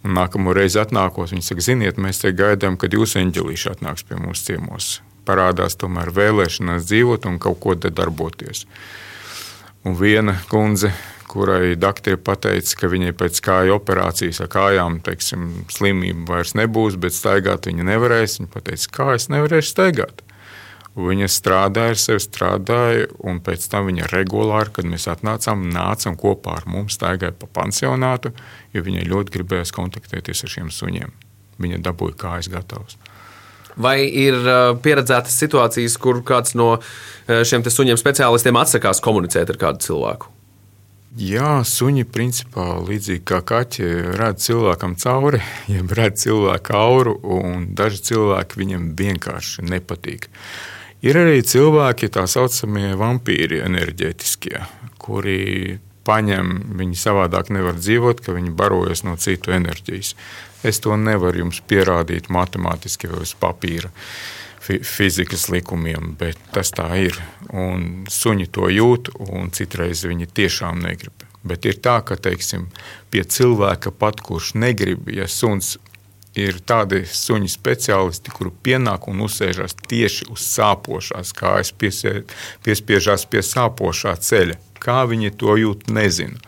Un 0.00 0.16
nākamo 0.16 0.54
reizi 0.56 0.80
atnākot, 0.80 1.28
viņi 1.34 1.44
saka, 1.44 1.66
ziniet, 1.66 2.00
mēs 2.00 2.22
te 2.22 2.32
gaidām, 2.32 2.78
kad 2.80 2.96
jūsu 2.96 3.20
eņģelīši 3.20 3.74
atnāks 3.74 4.08
pie 4.08 4.16
mums 4.16 4.46
ciemos. 4.48 4.88
Parādās 5.28 5.76
tomēr 5.76 6.08
vēlēšanās 6.08 6.88
dzīvot 6.88 7.28
un 7.28 7.36
kaut 7.42 7.60
ko 7.60 7.76
darboties. 7.76 8.64
Un 9.88 9.94
viena 9.96 10.34
kundze, 10.50 10.90
kurai 11.32 11.72
doktori 11.80 12.18
pateica, 12.20 12.74
ka 12.76 12.88
viņai 12.92 13.14
pēc 13.16 13.38
kāju 13.40 13.78
operācijas 13.78 14.42
ar 14.44 14.50
kājām 14.52 14.98
teiksim, 15.06 15.46
slimība 15.72 16.34
vairs 16.34 16.52
nebūs, 16.58 16.98
bet 17.00 17.16
staigāt 17.16 17.70
viņa 17.70 17.86
nevarēs. 17.88 18.34
Viņa 18.42 18.64
teica, 18.66 18.90
kā 18.98 19.06
es 19.14 19.30
nevarēšu 19.32 19.70
staigāt. 19.72 20.20
Viņa 20.98 21.30
strādāja 21.32 21.94
ar 21.94 22.02
sevi, 22.02 22.20
strādāja, 22.20 23.08
un 23.24 23.40
pēc 23.44 23.64
tam 23.72 23.88
viņa 23.88 24.10
regulāri, 24.12 24.74
kad 24.76 24.90
mēs 24.92 25.08
atnācām, 25.08 25.64
nācām 25.72 26.20
kopā 26.20 26.58
ar 26.58 26.68
mums, 26.68 26.98
staigāja 26.98 27.32
pa 27.38 27.48
pansionātu, 27.62 28.34
jo 28.76 28.84
viņai 28.84 29.08
ļoti 29.08 29.38
gribējās 29.38 29.72
kontaktēties 29.72 30.44
ar 30.44 30.52
šiem 30.58 30.72
suņiem. 30.74 31.16
Viņa 31.64 31.80
dabūja 31.86 32.18
kājas 32.26 32.52
gatavas. 32.52 33.00
Vai 33.78 34.00
ir 34.08 34.34
uh, 34.42 34.72
pieredzētas 34.82 35.36
situācijas, 35.38 35.94
kur 36.02 36.22
kāds 36.26 36.56
no 36.58 36.72
uh, 36.78 37.44
šiem 37.46 37.62
suņiem 37.62 38.00
speciālistiem 38.00 38.58
atsakās 38.58 39.02
komunicēt 39.04 39.54
ar 39.54 39.60
kādu 39.60 39.86
cilvēku? 39.86 40.32
Jā, 41.18 41.64
suņi 41.64 42.04
principā 42.12 42.76
līdzīgi 42.84 43.24
kā 43.26 43.40
kaķi 43.42 43.86
redz 44.18 44.44
cilvēkam 44.50 44.92
cauri, 45.00 45.40
jeb 45.74 45.94
redz 45.96 46.26
cilvēku 46.26 46.76
auru, 46.78 47.14
un 47.38 47.70
daži 47.78 48.02
cilvēki 48.10 48.60
viņam 48.60 48.90
vienkārši 48.98 49.64
nepatīk. 49.70 50.28
Ir 51.06 51.18
arī 51.18 51.40
cilvēki, 51.46 52.10
tā 52.10 52.26
saucamie 52.26 52.92
vampīri, 52.98 53.62
enerģētiskie, 53.62 54.60
kuri 54.98 55.78
paņem, 56.08 56.54
viņi 56.78 56.98
savādāk 56.98 57.52
nevar 57.54 57.78
dzīvot, 57.78 58.22
ka 58.24 58.34
viņi 58.34 58.54
barojas 58.58 59.04
no 59.06 59.14
citu 59.20 59.54
enerģijas. 59.54 60.14
Es 60.66 60.80
to 60.82 60.96
nevaru 60.98 61.44
jums 61.44 61.60
pierādīt 61.70 62.30
matemātiski 62.34 63.10
vai 63.10 63.22
uz 63.22 63.34
papīra 63.38 63.92
fizikas 64.68 65.46
likumiem, 65.48 66.14
bet 66.18 66.38
tas 66.52 66.72
tā 66.74 66.88
ir. 67.00 67.16
Un 67.48 68.04
suņi 68.10 68.48
to 68.52 68.68
jūt, 68.72 69.12
un 69.30 69.52
citreiz 69.54 70.04
viņi 70.04 70.28
tiešām 70.34 70.82
negrib. 70.84 71.24
Bet 71.46 71.64
ir 71.64 71.78
tā, 71.80 72.00
ka 72.04 72.18
teiksim, 72.20 72.66
pie 73.12 73.22
cilvēka 73.24 73.94
pat, 73.94 74.20
kurš 74.20 74.52
negrib, 74.58 75.08
ja 75.08 75.28
suns 75.30 75.76
ir 76.38 76.58
tādi 76.66 77.04
suņu 77.08 77.48
speciālisti, 77.48 78.34
kuri 78.34 78.52
pienāk 78.66 79.08
un 79.08 79.22
uzsēžas 79.24 79.78
tieši 79.88 80.28
uz 80.34 80.44
sāpošās 80.44 81.32
kājas, 81.38 81.72
piespiežās 82.66 83.24
pie 83.30 83.42
sāpošā 83.46 84.18
ceļa. 84.20 84.58
Kā 84.82 85.00
viņi 85.08 85.32
to 85.38 85.56
jūt, 85.58 85.88
nezinu 85.94 86.38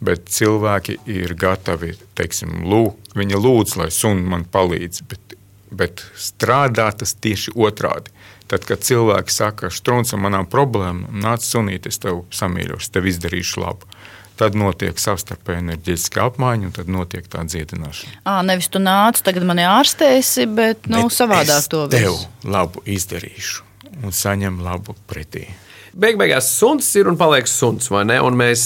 bet 0.00 0.28
cilvēki 0.30 0.98
ir 1.10 1.34
gatavi, 1.38 1.94
teiksim, 2.18 2.62
lūgt, 2.68 3.07
viņa 3.18 3.40
lūdz, 3.42 3.76
lai 3.80 3.90
suns 3.94 4.26
man 4.28 4.46
palīdz, 4.48 5.02
bet, 5.10 5.36
bet 5.70 6.04
strādā 6.18 6.90
tas 6.96 7.14
tieši 7.18 7.54
otrādi. 7.56 8.14
Tad, 8.48 8.64
kad 8.64 8.80
cilvēki 8.80 9.32
saka, 9.32 9.68
strūns 9.68 10.14
ar 10.16 10.22
manām 10.24 10.46
problēmām, 10.48 11.20
nāc 11.20 11.44
sunīt, 11.44 11.86
es 11.90 12.00
tev 12.00 12.22
samīļošu, 12.32 12.92
tev 12.94 13.08
izdarīšu 13.10 13.60
labu. 13.60 13.90
Tad 14.38 14.54
notiek 14.54 15.00
savstarpēja 15.02 15.64
enerģētiskā 15.64 16.28
apmaiņa, 16.30 16.68
un 16.70 16.74
tad 16.76 16.90
notiek 16.94 17.26
tā 17.28 17.42
dziedināšana. 17.44 18.22
À, 18.22 18.38
nevis 18.46 18.70
tu 18.70 18.80
nāc, 18.80 19.18
tagad 19.26 19.44
mani 19.48 19.66
ārstēsi, 19.66 20.46
bet, 20.54 20.86
nu, 20.86 21.02
bet 21.08 21.16
savādāk 21.18 21.66
to 21.68 21.84
visu. 21.90 22.14
Tev 22.14 22.48
labu 22.48 22.84
izdarīšu 22.86 23.66
un 24.06 24.14
saņem 24.14 24.62
labu 24.62 24.94
pretī. 25.10 25.48
Beig 25.96 26.18
beigās 26.20 26.50
suns 26.58 26.88
ir 26.98 27.08
un 27.08 27.16
paliek 27.18 27.48
suns? 27.48 27.88
Un 27.90 28.36
mēs 28.38 28.64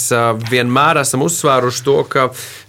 vienmēr 0.51 1.03
esam 1.03 1.23
uzsvēruši 1.27 1.85
to, 1.87 1.97
ka 2.11 2.29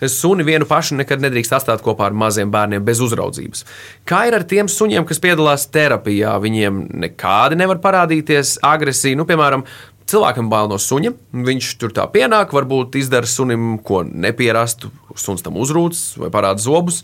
suni 0.09 0.45
vienu 0.45 0.67
pašu 0.69 0.99
nekad 0.99 1.23
nedrīkst 1.23 1.55
atstāt 1.57 1.81
kopā 1.85 2.09
ar 2.09 2.17
maziem 2.17 2.51
bērniem 2.53 2.83
bez 2.85 3.01
uzraudzības. 3.03 3.65
Kā 4.09 4.25
ir 4.29 4.37
ar 4.37 4.45
tiem 4.47 4.69
suņiem, 4.69 5.07
kas 5.09 5.21
piedalās 5.23 5.65
terapijā? 5.73 6.35
Viņiem 6.43 6.85
nekādi 7.05 7.57
nevar 7.59 7.81
parādīties 7.83 8.59
agresija. 8.63 9.17
Nu, 9.17 9.25
piemēram, 9.29 9.65
cilvēkam 10.09 10.49
bail 10.51 10.69
no 10.71 10.79
suņa. 10.81 11.13
Viņš 11.49 11.73
tur 11.81 11.95
tā 11.95 12.05
pienāk, 12.13 12.53
varbūt 12.55 12.97
izdara 13.01 13.29
sunim 13.29 13.77
ko 13.83 14.03
nepierastu. 14.05 14.93
Suns 15.17 15.45
tam 15.45 15.57
uzrūc 15.61 15.99
vai 16.21 16.31
parāda 16.33 16.61
zobus. 16.61 17.01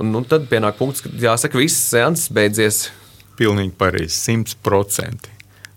Un, 0.00 0.12
un 0.16 0.26
tad 0.28 0.48
pienāk 0.50 0.80
punkts, 0.80 1.04
kad 1.04 1.16
jāsaka, 1.28 1.60
viss 1.60 1.88
seanss 1.92 2.32
beidzies. 2.32 2.86
Pilnīgi 3.36 3.74
pareizi, 3.76 4.16
simt 4.16 4.56
procenti. 4.64 5.32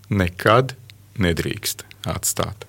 Nekad 0.09 0.78
nedrīkst 1.21 1.85
atstāt. 2.09 2.65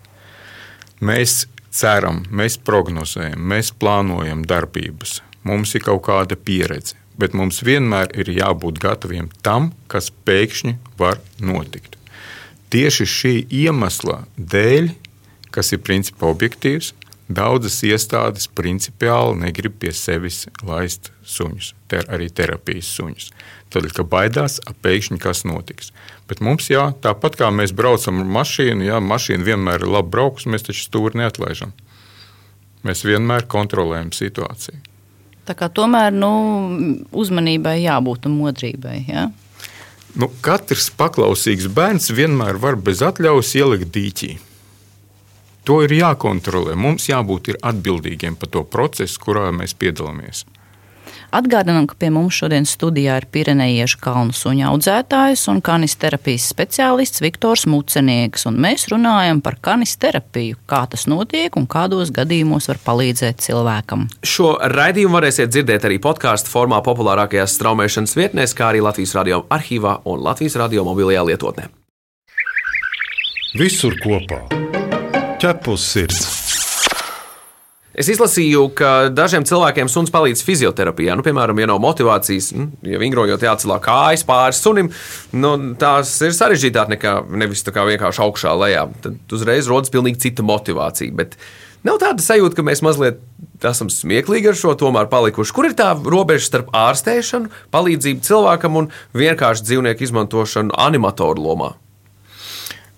Mēs 1.00 1.47
ceram, 1.73 2.25
mēs 2.30 2.59
prognozējam, 2.66 3.40
mēs 3.52 3.73
plānojam 3.73 4.42
darbības, 4.49 5.21
mums 5.47 5.75
ir 5.75 5.87
kaut 5.87 6.04
kāda 6.09 6.37
pieredze. 6.37 6.99
Bet 7.21 7.35
mums 7.37 7.59
vienmēr 7.66 8.14
ir 8.16 8.30
jābūt 8.33 8.78
gataviem 8.80 9.26
tam, 9.45 9.75
kas 9.92 10.09
pēkšņi 10.25 10.78
var 10.97 11.19
notikt. 11.42 11.99
Tieši 12.73 13.07
šī 13.12 13.33
iemesla 13.64 14.23
dēļ, 14.38 14.92
kas 15.52 15.73
ir 15.75 15.83
principā 15.85 16.30
objektīvs, 16.30 16.95
daudzas 17.30 17.80
iestādes 17.87 18.49
principiāli 18.57 19.40
negrib 19.42 19.76
pie 19.83 19.92
sevis 19.95 20.45
laist 20.66 21.11
suņus, 21.26 21.75
ter, 21.90 22.07
arī 22.09 22.30
terapijas 22.30 22.90
suņus. 22.97 23.30
Tad, 23.71 23.90
kad 23.95 24.09
baidās, 24.11 24.59
pēkšņi 24.83 25.21
kas 25.23 25.45
notiks. 25.47 25.92
Bet 26.30 26.38
mums, 26.46 26.68
jā, 26.70 26.92
tāpat 27.02 27.34
kā 27.40 27.49
mēs 27.50 27.72
braucam 27.75 28.20
ar 28.22 28.28
mašīnu, 28.38 28.87
jā, 28.87 29.00
mašīna 29.02 29.46
vienmēr 29.49 29.82
ir 29.82 29.90
labi 29.90 30.12
braukus, 30.14 30.46
mēs 30.46 30.68
taču 30.68 30.84
stūri 30.84 31.18
neatlaižam. 31.18 31.72
Mēs 32.87 33.02
vienmēr 33.02 33.49
kontrolējam 33.50 34.12
situāciju. 34.14 34.78
Tā 35.49 35.56
kā 35.58 35.66
tomēr 35.75 36.14
nu, 36.14 36.30
uzmanībai 37.10 37.80
jābūt 37.82 38.28
un 38.30 38.37
modrībai. 38.38 39.00
Ja? 39.08 39.26
Nu, 40.14 40.30
katrs 40.44 40.87
paklausīgs 40.94 41.66
bērns 41.75 42.12
vienmēr 42.14 42.60
var 42.62 42.78
bez 42.78 43.02
atļaujas 43.02 43.50
ielikt 43.58 43.90
dīķī. 43.96 44.30
To 45.66 45.80
ir 45.82 45.92
jākontrolē. 45.99 46.78
Mums 46.78 47.10
jābūt 47.10 47.56
atbildīgiem 47.58 48.38
par 48.38 48.54
to 48.54 48.62
procesu, 48.62 49.18
kurā 49.26 49.50
mēs 49.54 49.75
piedalāmies. 49.75 50.46
Atgādinām, 51.30 51.87
ka 51.87 51.94
pie 51.94 52.08
mums 52.10 52.34
šodien 52.34 52.64
studijā 52.66 53.14
ir 53.20 53.26
Pirenejiešu 53.30 54.00
kalnu 54.02 54.34
suņa 54.34 54.66
audzētājs 54.72 55.44
un 55.52 55.60
kanis 55.62 55.94
terapijas 56.00 56.49
speciālists 56.50 57.22
Viktors 57.22 57.68
Mucenieks. 57.70 58.49
Mēs 58.50 58.88
runājam 58.90 59.38
par 59.44 59.60
kanis 59.62 59.94
terapiju, 60.02 60.58
kā 60.70 60.82
tas 60.90 61.06
notiek 61.10 61.54
un 61.54 61.68
kādos 61.70 62.10
gadījumos 62.14 62.66
var 62.72 62.82
palīdzēt 62.82 63.46
cilvēkam. 63.46 64.08
Šo 64.26 64.56
raidījumu 64.75 65.20
varēsiet 65.20 65.54
dzirdēt 65.54 65.87
arī 65.87 66.00
podkāstu 66.02 66.50
formā 66.50 66.82
populārākajās 66.82 67.54
straumēšanas 67.60 68.16
vietnēs, 68.18 68.56
kā 68.58 68.72
arī 68.72 68.82
Latvijas 68.82 69.14
radio 69.20 69.44
arhīvā 69.54 70.00
un 70.10 70.26
Latvijas 70.26 70.58
radio 70.58 70.87
mobilajā 70.88 71.25
lietotnē. 71.30 71.70
Visur 73.54 73.94
kopā- 74.02 74.44
ķepus 75.42 75.90
sirds! 75.94 76.39
Es 78.00 78.09
izlasīju, 78.09 78.62
ka 78.78 78.90
dažiem 79.12 79.45
cilvēkiem 79.45 79.88
suns 79.92 80.12
palīdz 80.14 80.40
fizioterapijā. 80.47 81.12
Nu, 81.19 81.25
piemēram, 81.26 81.59
ja 81.61 81.69
nav 81.69 81.83
motivācijas, 81.85 82.52
nu, 82.57 82.71
ja 82.87 83.00
vingrojot 83.02 83.42
jācelā 83.45 83.76
kājas 83.85 84.25
pāris 84.25 84.62
sunim, 84.64 84.88
nu, 85.37 85.50
tās 85.80 86.14
ir 86.25 86.33
sarežģītāk 86.37 86.95
nekā 86.95 87.16
nevis 87.42 87.64
vienkārši 87.66 88.23
augšā 88.25 88.54
lejā. 88.62 88.87
Tad 89.04 89.35
uzreiz 89.37 89.69
rodas 89.69 89.92
pilnīgi 89.92 90.23
cita 90.25 90.47
motivācija. 90.47 91.12
Bet 91.19 91.37
nav 91.85 92.00
tāda 92.00 92.25
sajūta, 92.25 92.57
ka 92.57 92.64
mēs 92.71 92.80
mazliet 92.87 93.21
esam 93.69 93.92
smieklīgi 93.92 94.49
ar 94.54 94.57
šo 94.57 94.73
tomēr 94.80 95.11
palikuši. 95.12 95.54
Kur 95.57 95.69
ir 95.69 95.76
tā 95.76 95.92
robeža 95.92 96.47
starp 96.47 96.73
ārstēšanu, 96.73 97.52
palīdzību 97.75 98.25
cilvēkam 98.25 98.80
un 98.80 98.90
vienkārši 99.12 99.69
dzīvnieku 99.69 100.09
izmantošanu 100.09 100.78
animatoru 100.88 101.50
lomā? 101.50 101.75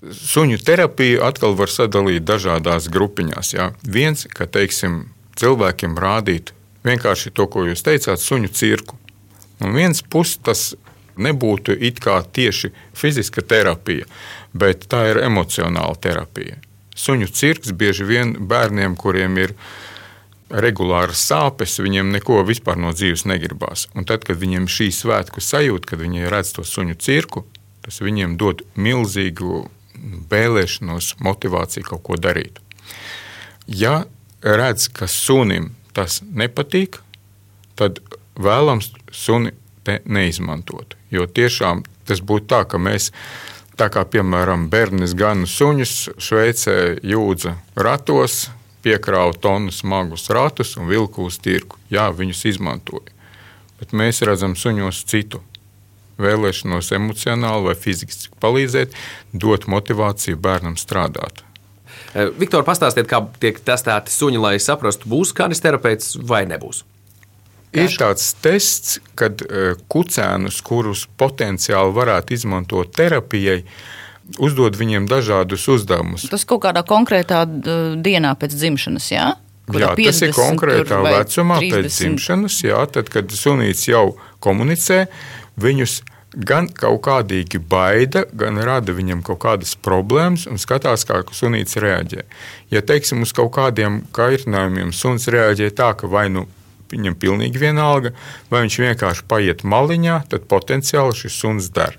Suņu 0.03 0.59
terapiju 0.59 1.21
atkal 1.23 1.55
var 1.55 1.71
sadalīt 1.71 2.25
dažādās 2.27 2.89
grupiņās. 2.91 3.53
Jā. 3.55 3.69
Viens, 3.87 4.25
ka 4.27 4.49
teiksim, 4.51 5.05
cilvēkiem 5.39 5.95
rādīt 5.95 6.51
vienkārši 6.83 7.31
to, 7.31 7.47
ko 7.47 7.63
jūs 7.69 7.85
teicāt, 7.85 8.19
suņu 8.19 8.51
cirku. 8.51 8.97
Un 9.63 9.71
viens 9.77 10.03
puses 10.03 10.41
tas 10.43 10.63
nebūtu 11.15 11.75
it 11.77 12.01
kā 12.03 12.17
tieši 12.25 12.73
fiziska 12.97 13.43
terapija, 13.45 14.07
bet 14.53 14.87
tā 14.91 15.05
ir 15.11 15.21
emocionāla 15.23 15.95
terapija. 16.01 16.59
Suņu 16.95 17.29
cirks 17.33 17.73
bieži 17.73 18.05
vien 18.05 18.35
bērniem, 18.49 18.97
kuriem 18.99 19.37
ir 19.41 19.55
regulāras 20.53 21.21
sāpes, 21.25 21.79
viņiem 21.81 22.11
neko 22.13 22.41
vispār 22.45 22.77
no 22.77 22.91
dzīves 22.93 23.25
negribās. 23.29 23.87
Un 23.97 24.05
tad, 24.09 24.25
kad 24.27 24.37
viņiem 24.37 24.67
šī 24.69 24.91
svētku 24.93 25.41
sajūta, 25.41 25.93
kad 25.93 26.03
viņi 26.03 26.29
redz 26.29 26.53
to 26.57 26.65
suņu 26.67 26.99
cirku, 27.01 27.47
tas 27.85 27.97
viņiem 28.03 28.35
dod 28.37 28.61
milzīgu 28.75 29.63
vēlēšanos, 30.31 31.15
motivāciju 31.23 31.87
kaut 31.87 32.03
ko 32.07 32.19
darīt. 32.19 32.59
Ja 33.67 34.03
redz, 34.43 34.89
ka 34.91 35.07
sunim 35.07 35.71
tas 35.95 36.21
nepatīk, 36.23 36.99
tad 37.79 38.01
vēlams 38.35 38.91
suni 39.13 39.53
neizmantot. 40.05 40.97
Jo 41.11 41.27
tiešām 41.27 41.83
tas 42.07 42.21
būtu 42.23 42.49
tā, 42.51 42.63
ka 42.67 42.79
mēs, 42.81 43.11
tā 43.79 43.89
kā 43.93 44.03
piemēram 44.07 44.67
bērnis 44.71 45.15
gan 45.17 45.45
suņus 45.47 45.95
Šveicē 46.21 46.77
jūdza 47.03 47.55
ratos, 47.75 48.49
piekrāva 48.83 49.35
tonu 49.39 49.71
smagus 49.71 50.27
ratus 50.33 50.75
un 50.77 50.89
vilku 50.91 51.27
uz 51.29 51.39
tirku. 51.39 51.79
Jā, 51.93 52.09
viņus 52.11 52.45
izmantoja. 52.51 53.13
Bet 53.79 53.95
mēs 53.95 54.21
redzam 54.27 54.57
suņos 54.59 55.03
citu 55.07 55.39
vēlēšanos 56.21 56.91
emocionāli 56.97 57.69
vai 57.69 57.75
fiziski 57.79 58.31
palīdzēt, 58.43 58.93
dot 59.33 59.67
motivāciju 59.71 60.39
bērnam 60.41 60.77
strādāt. 60.79 61.43
Eh, 62.13 62.29
Viktor, 62.37 62.65
pastāstiet, 62.65 63.09
kā 63.09 63.23
tiek 63.41 63.57
testēti 63.65 64.13
suņi, 64.13 64.41
lai 64.41 64.55
saprastu, 64.61 65.09
būs 65.09 65.33
kanis 65.35 65.63
terapeits 65.63 66.15
vai 66.21 66.43
nebūs. 66.49 66.83
Ir 67.73 67.89
tāds 67.97 68.27
tests, 68.37 68.99
kad 69.17 69.41
eh, 69.41 69.73
kucēnus, 69.89 70.61
kurus 70.65 71.07
potenciāli 71.17 71.95
varētu 71.95 72.35
izmantot 72.37 72.93
terapijai, 72.93 73.63
uzdod 74.37 74.77
viņiem 74.77 75.07
dažādus 75.09 75.65
uzdevumus. 75.73 76.27
Tas 76.31 76.45
kaut 76.47 76.63
kādā 76.67 76.85
konkrētā 76.87 77.43
dienā 78.05 78.35
pēc 78.39 78.53
dzimšanas, 78.55 79.09
jā? 79.11 79.31
Jā, 79.71 79.93
50, 79.95 80.03
tas 80.05 80.21
ir 80.21 80.33
konkrētā 80.35 80.97
vecumā 81.05 81.57
30. 81.63 81.73
pēc 81.73 81.97
dzimšanas, 81.97 82.57
jā, 82.65 82.79
tad, 82.91 83.09
kad 83.11 83.31
sunīts 83.31 83.85
jau 83.87 84.09
komunicē, 84.43 85.05
viņus 85.59 86.01
gan 86.33 86.67
kaut 86.73 87.03
kādīgi 87.05 87.61
baida, 87.69 88.25
gan 88.33 88.57
rada 88.65 88.93
viņam 88.95 89.21
kaut 89.25 89.43
kādas 89.43 89.75
problēmas 89.75 90.47
un 90.49 90.57
skatās, 90.61 91.05
kā 91.05 91.21
sunīts 91.31 91.77
reaģē. 91.81 92.25
Ja 92.73 92.81
teiksim, 92.81 93.21
uz 93.25 93.33
kaut 93.35 93.53
kādiem 93.57 94.01
kaitinājumiem 94.15 94.93
suns 94.95 95.29
reaģē 95.29 95.69
tā, 95.77 95.93
ka 95.97 96.09
vai 96.09 96.29
nu 96.33 96.47
viņam 96.93 97.17
pilnīgi 97.17 97.61
vienalga, 97.61 98.13
vai 98.51 98.63
viņš 98.65 98.79
vienkārši 98.85 99.27
paiet 99.29 99.63
maliņā, 99.65 100.23
tad 100.29 100.49
potenciāli 100.49 101.17
šis 101.23 101.39
suns 101.41 101.69
der. 101.73 101.97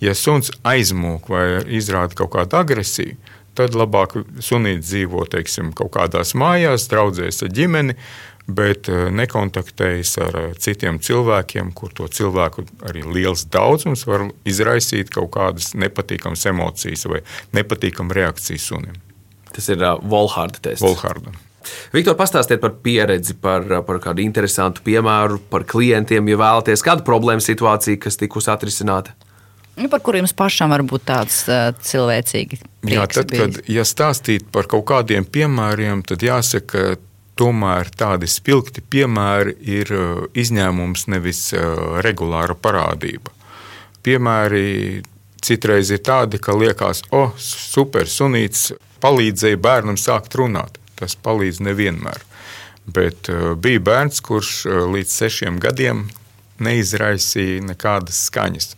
Ja 0.00 0.14
suns 0.16 0.52
aizmūk 0.64 1.28
vai 1.28 1.44
izrāda 1.76 2.16
kaut 2.16 2.32
kādu 2.36 2.56
agresiju, 2.60 3.18
tad 3.56 3.76
labāk 3.76 4.16
sunīts 4.40 4.88
dzīvo 4.88 5.26
teiksim, 5.28 5.74
kaut 5.76 5.92
kādās 5.98 6.32
mājās, 6.38 6.88
draudzēs 6.88 7.44
ar 7.44 7.52
ģimeni, 7.52 7.96
bet 8.56 8.88
eh, 8.90 9.08
nekontaktējas 9.14 10.14
ar 10.26 10.38
eh, 10.40 10.48
citiem 10.60 11.00
cilvēkiem, 11.02 11.72
kur 11.76 11.92
to 11.96 12.08
cilvēku 12.10 12.66
arī 12.88 13.04
liels 13.06 13.46
daudzums 13.52 14.06
var 14.08 14.28
izraisīt 14.48 15.12
kaut 15.14 15.32
kādas 15.36 15.72
nepatīkamas 15.78 16.46
emocijas 16.50 17.06
vai 17.10 17.22
nepatīkamu 17.56 18.16
reakciju 18.16 18.62
sunim. 18.62 18.98
Tas 19.50 19.66
ir 19.72 19.82
uh, 19.82 19.96
Volhārda 19.98 20.62
tests. 20.62 20.84
Volhārda. 20.84 21.32
Viktor, 21.92 22.14
pastāstiet 22.16 22.60
par 22.62 22.76
pieredzi, 22.84 23.34
par, 23.36 23.66
par 23.84 23.98
kādu 24.00 24.22
interesantu 24.24 24.84
piemēru, 24.86 25.40
par 25.50 25.66
klientiem, 25.68 26.30
ja 26.30 26.38
vēlaties 26.40 26.84
kādu 26.86 27.04
problēmu 27.04 27.44
situāciju, 27.44 28.00
kas 28.00 28.16
tikusi 28.20 28.48
atrisināta. 28.52 29.12
Nu, 29.80 29.88
par 29.92 30.02
kuriem 30.04 30.24
jums 30.24 30.34
pašam 30.36 30.72
var 30.72 30.82
būt 30.86 31.04
tāds 31.08 31.42
uh, 31.48 31.70
cilvēcīgs. 31.84 32.64
Jā, 32.88 33.04
tad, 33.12 33.30
kad 33.32 33.60
ja 33.70 33.84
stāstīt 33.86 34.48
par 34.52 34.68
kaut 34.70 34.86
kādiem 34.88 35.26
piemēriem, 35.28 36.02
tad 36.08 36.24
jāsaka, 36.24 36.66
ka 36.96 37.09
tomēr 37.40 37.88
tādi 37.96 38.28
spilgti 38.28 38.84
piemēri 38.84 39.56
ir 39.78 39.92
uh, 39.96 40.24
izņēmums, 40.36 41.06
nevis 41.12 41.46
uh, 41.56 42.00
regulāra 42.04 42.56
parādība. 42.56 43.32
Piemēri 44.04 45.02
citreiz 45.44 45.90
ir 45.92 46.02
tādi, 46.04 46.40
ka 46.40 46.56
liekas, 46.56 47.04
o, 47.10 47.24
oh, 47.24 47.34
super, 47.40 48.08
sunīts 48.08 48.70
palīdzēja 49.00 49.60
bērnam 49.60 49.96
sākt 50.00 50.36
runāt. 50.36 50.76
Tas 51.00 51.16
palīdz 51.16 51.62
nevienmēr. 51.64 52.24
Bet 52.90 53.32
uh, 53.32 53.52
bija 53.56 53.82
bērns, 53.88 54.20
kurš 54.24 54.64
līdz 54.92 55.20
sešiem 55.22 55.60
gadiem 55.62 56.08
neizraisīja 56.60 57.64
nekādas 57.64 58.18
skaņas. 58.28 58.74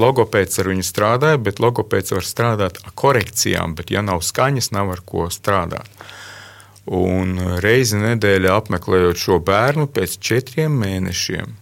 Logopēds 0.00 0.60
ar 0.62 0.70
viņu 0.70 0.84
strādāja, 0.86 1.40
bet 1.42 1.58
logopēds 1.60 2.14
var 2.14 2.24
strādāt 2.24 2.78
ar 2.80 2.94
korekcijām, 2.96 3.74
bet 3.76 3.90
ja 3.92 4.00
nav 4.06 4.22
skaņas, 4.24 4.70
nav 4.72 4.94
ar 4.94 5.02
ko 5.04 5.26
strādāt. 5.34 5.90
Un 6.86 7.38
reizi 7.62 7.98
nedēļā 7.98 8.58
apmeklējot 8.60 9.18
šo 9.18 9.38
bērnu, 9.42 9.88
pēc 9.90 10.18
četriem 10.22 10.76
mēnešiem 10.78 11.56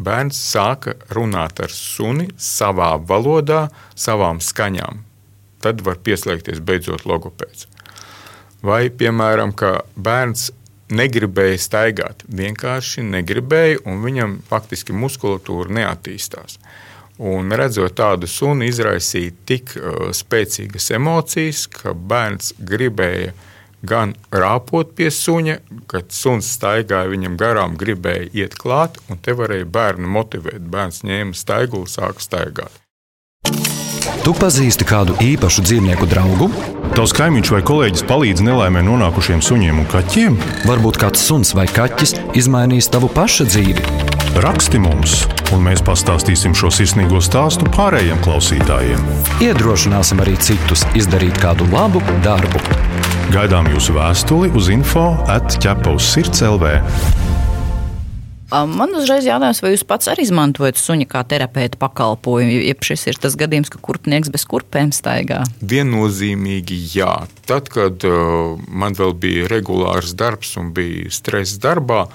bērns 0.00 0.38
sāka 0.40 0.94
runāt 1.14 1.60
ar 1.60 1.72
suni 1.74 2.30
savā 2.40 2.94
valodā, 3.06 3.68
savām 3.94 4.40
skaņām. 4.40 5.02
Tad 5.60 5.82
var 5.84 6.00
pieslēgties 6.04 6.62
beidzot 6.64 7.04
logopēds. 7.08 7.66
Vai, 8.64 8.88
piemēram, 8.88 9.52
ka 9.56 9.82
bērns 9.96 10.50
negribēja 10.90 11.60
staigāt, 11.60 12.24
vienkārši 12.26 13.04
negribēja, 13.06 13.82
un 13.88 14.00
viņam 14.04 14.38
faktiski 14.48 14.96
muskulatūra 14.96 15.72
neattīstās. 15.80 16.58
Un 17.20 17.52
redzot 17.52 17.92
tādu 18.00 18.28
sunu, 18.30 18.64
izraisīja 18.64 19.36
tik 19.48 19.76
uh, 19.76 20.08
spēcīgas 20.16 20.88
emocijas, 20.96 21.66
ka 21.68 21.92
bērns 21.92 22.54
gribēja 22.64 23.34
uh, 23.34 23.49
gan 23.86 24.14
rāpot 24.32 24.92
pie 24.96 25.10
suņa, 25.14 25.58
kad 25.90 26.12
suns 26.14 26.50
staigāja 26.56 27.10
viņam 27.12 27.38
garām, 27.40 27.76
gribēja 27.80 28.28
iet 28.42 28.58
klāt, 28.60 29.00
un 29.10 29.20
te 29.22 29.34
varēja 29.36 29.68
bērnu 29.70 30.10
motivēt. 30.10 30.62
Bērns 30.70 31.02
ņēma 31.06 31.36
staigulu, 31.36 31.88
sāka 31.90 32.22
staigāt. 32.24 32.80
Tu 34.20 34.34
pazīsti 34.36 34.84
kādu 34.84 35.16
īpašu 35.24 35.64
dzīvnieku 35.64 36.06
draugu? 36.10 36.50
Tavs 36.96 37.14
kaimiņš 37.16 37.52
vai 37.54 37.62
kolēģis 37.66 38.06
palīdz 38.10 38.44
nelaimē 38.44 38.82
nonākušiem 38.84 39.40
suņiem 39.44 39.80
un 39.82 39.88
kaķiem? 39.90 40.38
Varbūt 40.68 41.00
kāds 41.00 41.24
suns 41.24 41.54
vai 41.56 41.68
kaķis 41.70 42.18
izmainīs 42.36 42.90
tavu 42.92 43.08
pašu 43.14 43.48
dzīvi. 43.48 44.09
Raksti 44.30 44.78
mums, 44.78 45.24
un 45.50 45.64
mēs 45.66 45.80
pastāstīsim 45.82 46.52
šo 46.54 46.68
sirsnīgo 46.70 47.18
stāstu 47.18 47.66
pārējiem 47.74 48.20
klausītājiem. 48.22 49.02
Iedrošināsim 49.42 50.22
arī 50.22 50.36
citus 50.38 50.84
izdarīt 50.94 51.34
kādu 51.42 51.66
labu 51.72 51.98
darbu. 52.22 52.62
Gaidām 53.34 53.66
jūsu 53.74 53.96
vēstuli 53.98 54.52
uz 54.54 54.70
info 54.70 55.08
atķepa 55.26 55.96
uz 55.98 56.06
sirds 56.12 56.44
LV. 56.46 56.70
Man 58.50 58.94
uzreiz 58.98 59.26
jautājums, 59.26 59.60
vai 59.62 59.74
jūs 59.74 59.84
pats 59.86 60.10
arī 60.10 60.28
izmantojat 60.28 60.78
suņa 60.78 61.10
kā 61.10 61.26
terapeita 61.26 61.78
pakalpojumu, 61.82 62.62
ja 62.66 62.78
šis 62.86 63.08
ir 63.10 63.18
tas 63.22 63.34
gadījums, 63.38 63.70
ka 63.70 63.82
kurpnieks 63.82 64.30
bez 64.30 64.46
kurpēm 64.46 64.94
staigā? 64.94 65.42
Viennozīmīgi 65.58 66.78
jā. 66.94 67.12
Tad, 67.50 67.70
kad 67.70 68.06
uh, 68.06 68.58
man 68.70 68.94
vēl 68.98 69.14
bija 69.18 69.50
regulārs 69.50 70.14
darbs 70.18 70.54
un 70.58 70.70
bija 70.74 71.10
stress 71.14 71.58
darbā, 71.62 72.06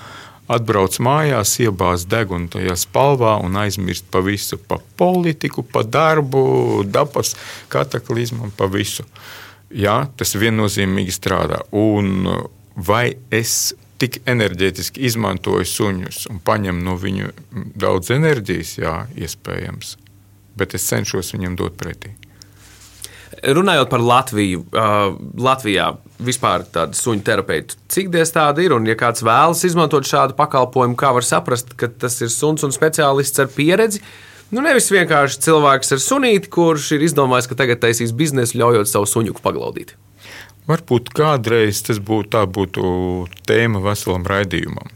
atbrauc 0.52 0.98
mājās, 1.02 1.56
iebāz 1.64 2.06
degunu 2.10 2.50
tajā 2.54 2.76
spalvā 2.80 3.36
un 3.44 3.58
aizmirst 3.62 4.08
pa 4.12 4.22
visu, 4.26 4.60
pa 4.60 4.80
politiku, 4.98 5.64
pa 5.64 5.84
darbu, 5.84 6.84
dabas 6.86 7.36
kataklizmu 7.74 8.48
un 8.50 8.54
pa 8.56 8.70
visu. 8.72 9.06
Jā, 9.76 10.06
tas 10.18 10.36
viennozīmīgi 10.38 11.14
strādā. 11.16 11.64
Un 11.76 12.30
vai 12.76 13.16
es 13.34 13.74
tik 14.00 14.20
enerģētiski 14.28 15.06
izmantoju 15.08 15.66
suņus 15.72 16.26
un 16.32 16.42
paņem 16.46 16.84
no 16.84 16.98
viņu 17.00 17.32
daudz 17.80 18.12
enerģijas, 18.16 18.76
jā, 18.82 18.96
iespējams. 19.16 19.96
Bet 20.56 20.76
es 20.78 20.88
cenšos 20.88 21.34
viņam 21.36 21.58
dot 21.60 21.80
pretī. 21.80 22.14
Runājot 23.46 23.90
par 23.92 24.02
Latviju, 24.02 24.62
uh, 24.72 25.16
Latvijā 25.42 25.90
vispār 26.24 26.64
tāda 26.72 26.96
suņu 26.98 27.26
terapeita, 27.26 27.76
cik 27.92 28.12
diez 28.14 28.32
tāda 28.34 28.64
ir? 28.64 28.76
Un, 28.76 28.86
ja 28.88 28.96
kāds 29.00 29.26
vēlas 29.26 29.64
izmantot 29.68 30.08
šādu 30.08 30.38
pakalpojumu, 30.38 30.98
kā 31.00 31.12
var 31.16 31.26
saprast, 31.26 31.76
ka 31.78 31.90
tas 31.90 32.18
ir 32.24 32.32
suns 32.34 32.64
un 32.66 32.74
speciālists 32.76 33.42
ar 33.44 33.52
pieredzi? 33.52 34.02
Nu, 34.54 34.62
nevis 34.62 34.92
vienkārši 34.94 35.42
cilvēks 35.48 35.96
ar 35.96 36.02
sunīti, 36.02 36.52
kurš 36.54 36.92
ir 36.96 37.06
izdomājis, 37.08 37.50
ka 37.50 37.58
tagad 37.60 37.82
taisīs 37.82 38.14
biznesu, 38.16 38.60
ļaujot 38.62 38.90
savu 38.90 39.10
suņuku 39.10 39.42
paglaudīt. 39.44 39.96
Varbūt 40.70 41.12
kādreiz 41.14 41.82
tas 41.86 42.00
būtu, 42.02 42.32
tā 42.38 42.46
būtu 42.50 42.86
tēma 43.46 43.82
veselam 43.84 44.26
raidījumam. 44.26 44.94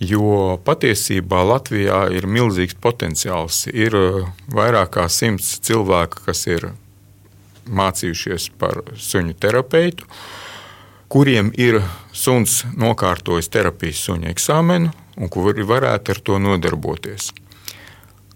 Jo 0.00 0.56
patiesībā 0.64 1.42
Latvijā 1.44 2.06
ir 2.16 2.24
milzīgs 2.24 2.78
potenciāls. 2.80 3.66
Ir 3.68 3.96
uh, 3.96 4.30
vairāk 4.48 4.94
kā 4.96 5.04
simts 5.12 5.58
cilvēku, 5.66 6.22
kas 6.24 6.46
ir 6.48 6.70
mācījušies 7.70 8.50
par 8.60 8.82
suņu 8.98 9.36
terapeitu, 9.40 10.08
kuriem 11.10 11.50
ir 11.58 11.80
suns 12.14 12.64
nokārtojis 12.78 13.50
terapijas 13.50 14.02
suņa 14.06 14.30
eksāmenu 14.34 14.92
un 15.20 15.30
kuri 15.32 15.66
varētu 15.66 16.14
ar 16.14 16.20
to 16.26 16.38
nodarboties. 16.42 17.30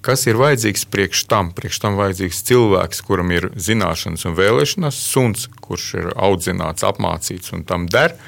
Kas 0.04 0.26
ir 0.28 0.36
vajadzīgs 0.36 0.84
priekš 0.92 1.22
tam? 1.30 1.48
Priekš 1.56 1.78
tam 1.80 1.94
vajadzīgs 1.96 2.42
cilvēks, 2.44 2.98
kuram 3.06 3.30
ir 3.32 3.46
zināšanas 3.56 4.26
un 4.28 4.34
vēlēšanas, 4.36 4.98
suns, 5.00 5.46
kurš 5.64 5.86
ir 6.02 6.10
audzināts, 6.12 6.84
apmācīts 6.84 7.54
un 7.56 7.64
tam 7.64 7.86
der, 7.88 8.18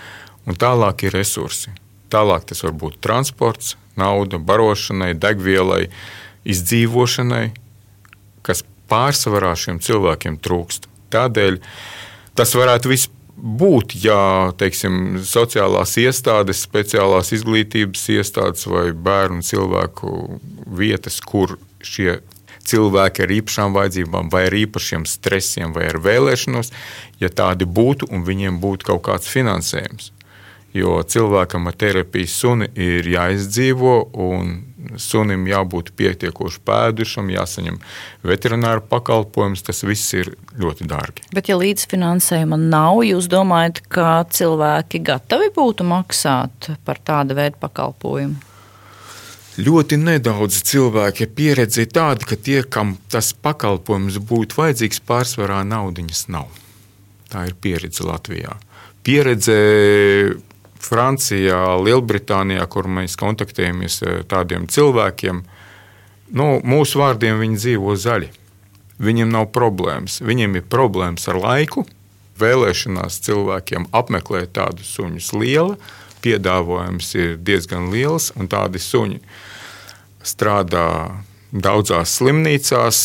un 0.49 0.57
tālāk 0.57 1.05
ir 1.05 1.19
resursi. 1.19 1.75
Tālāk 2.09 2.47
tas 2.49 2.64
var 2.64 2.73
būt 2.81 2.97
transports, 3.05 3.75
nauda, 3.99 4.40
barošanai, 4.40 5.12
degvielai, 5.21 5.90
izdzīvošanai, 6.49 7.45
kas 8.47 8.64
pārsvarā 8.88 9.53
šiem 9.59 9.83
cilvēkiem 9.83 10.40
trūkst. 10.40 10.88
Tādēļ 11.14 11.61
tas 12.37 12.55
varētu 12.57 12.92
viss 12.92 13.11
būt, 13.37 13.97
ja 14.01 14.53
teiksim, 14.59 15.19
sociālās 15.25 15.97
iestādes, 16.01 16.62
speciālās 16.64 17.33
izglītības 17.37 18.09
iestādes 18.16 18.66
vai 18.71 18.88
bērnu 18.92 19.45
cilvēku 19.45 20.40
vietas, 20.79 21.21
kur 21.21 21.59
šie 21.85 22.21
cilvēki 22.66 23.25
ar 23.25 23.33
īpašām 23.37 23.77
vajadzībām, 23.77 24.31
vai 24.33 24.47
ar 24.49 24.57
īpašiem 24.59 25.07
stresiem, 25.07 25.75
vai 25.77 25.87
ar 25.90 26.01
vēlēšanos, 26.03 26.73
ja 27.23 27.31
tādi 27.31 27.69
būtu 27.69 28.11
un 28.11 28.25
viņiem 28.27 28.61
būtu 28.62 28.90
kaut 28.90 29.05
kāds 29.11 29.31
finansējums. 29.31 30.12
Jo 30.77 30.99
cilvēkam 31.09 31.71
ar 31.71 31.77
terapijas 31.79 32.35
suni 32.37 32.69
ir 32.75 33.07
jāizdzīvo, 33.09 33.95
un 34.12 34.59
sunim 35.01 35.46
jābūt 35.49 35.92
pietiekoši 35.99 36.61
pēdušam, 36.66 37.31
jāsaņem 37.35 37.79
veterināra 38.27 38.83
pakalpojums. 38.85 39.64
Tas 39.66 39.85
viss 39.87 40.14
ir 40.16 40.33
ļoti 40.59 40.88
dārgi. 40.88 41.27
Bet, 41.37 41.51
ja 41.51 41.59
līdzfinansējuma 41.61 42.59
nav, 42.61 43.03
jūs 43.07 43.31
domājat, 43.33 43.83
ka 43.92 44.25
cilvēki 44.31 45.03
gatavi 45.07 45.53
būtu 45.57 45.87
maksāt 45.87 46.72
par 46.87 47.01
tādu 47.03 47.38
veidu 47.38 47.61
pakalpojumu? 47.62 48.55
Ļoti 49.57 49.96
nedaudz 49.96 50.59
cilvēki 50.68 51.25
ir 51.25 51.31
pieredzi 51.33 51.87
tādi, 51.88 52.27
ka 52.29 52.37
tie, 52.37 52.59
kam 52.68 52.92
tas 53.09 53.31
pakalpojums 53.33 54.18
būtu 54.29 54.59
vajadzīgs, 54.59 55.01
pārsvarā 55.09 55.62
naudiņas 55.64 56.27
nav. 56.35 56.51
Tā 57.33 57.46
ir 57.49 57.57
pieredze 57.64 58.05
Latvijā. 58.05 58.59
Pieredze 59.07 59.57
Francijā, 60.83 61.61
Lielbritānijā, 61.83 62.67
kur 62.71 62.89
mēs 62.89 63.17
kontaktējamies 63.21 64.01
ar 64.07 64.25
tādiem 64.29 64.67
cilvēkiem, 64.71 65.43
nu, 66.37 66.49
mūsu 66.65 67.01
vārdiem 67.03 67.41
viņi 67.43 67.61
dzīvo 67.62 67.97
zaļi. 68.01 68.33
Viņiem 69.03 69.29
nav 69.33 69.51
problēmas. 69.53 70.23
Viņiem 70.25 70.57
ir 70.57 70.69
problēmas 70.73 71.29
ar 71.29 71.41
laiku, 71.41 71.85
vēlēšanās 72.41 73.21
cilvēkiem 73.27 73.91
apmeklēt 73.97 74.55
tādu 74.57 74.85
suņus 74.87 75.33
liela. 75.37 75.77
Piedāvājums 76.25 77.12
ir 77.19 77.37
diezgan 77.45 77.91
liels, 77.93 78.33
un 78.37 78.49
tādi 78.51 78.81
suņi 78.83 79.21
strādā 80.27 80.89
daudzās 81.53 82.17
slimnīcās, 82.19 83.03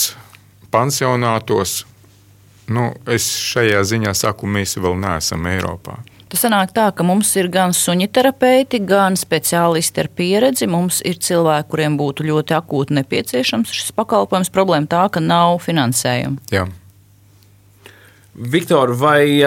pansionātos. 0.73 1.83
Nu, 2.71 2.91
es 3.05 3.27
šajā 3.51 3.83
ziņā 3.83 4.15
saku, 4.15 4.47
mēs 4.47 4.77
vēl 4.79 4.95
neesam 5.01 5.45
Eiropā. 5.51 5.99
Tas 6.31 6.45
sanāk 6.45 6.69
tā, 6.71 6.85
ka 6.95 7.03
mums 7.03 7.27
ir 7.35 7.49
gan 7.51 7.73
suņi 7.75 8.07
terapeiti, 8.15 8.79
gan 8.87 9.17
speciālisti 9.19 10.05
ar 10.05 10.07
pieredzi. 10.15 10.67
Mums 10.71 11.01
ir 11.03 11.17
cilvēki, 11.19 11.67
kuriem 11.73 11.97
būtu 11.99 12.23
ļoti 12.29 12.55
akūti 12.55 12.95
nepieciešams 13.01 13.73
šis 13.75 13.91
pakalpojums. 13.97 14.51
Problēma 14.55 14.87
tā, 14.87 15.01
ka 15.11 15.19
nav 15.19 15.57
finansējuma. 15.65 16.39
Jā. 16.55 16.69
Viktor, 18.31 18.93
vai 18.95 19.43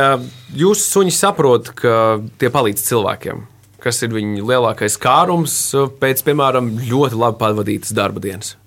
jūs 0.53 0.85
suņi 0.91 1.15
saprotat, 1.17 1.73
ka 1.79 1.95
tie 2.37 2.53
palīdz 2.53 2.85
cilvēkiem? 2.85 3.41
Kas 3.81 4.03
ir 4.05 4.13
viņu 4.13 4.45
lielākais 4.45 4.99
kārums 5.01 5.57
pēc, 6.01 6.21
piemēram, 6.27 6.69
ļoti 6.85 7.17
labi 7.21 7.41
pavadītas 7.41 7.97
darba 7.97 8.21
dienas? 8.21 8.59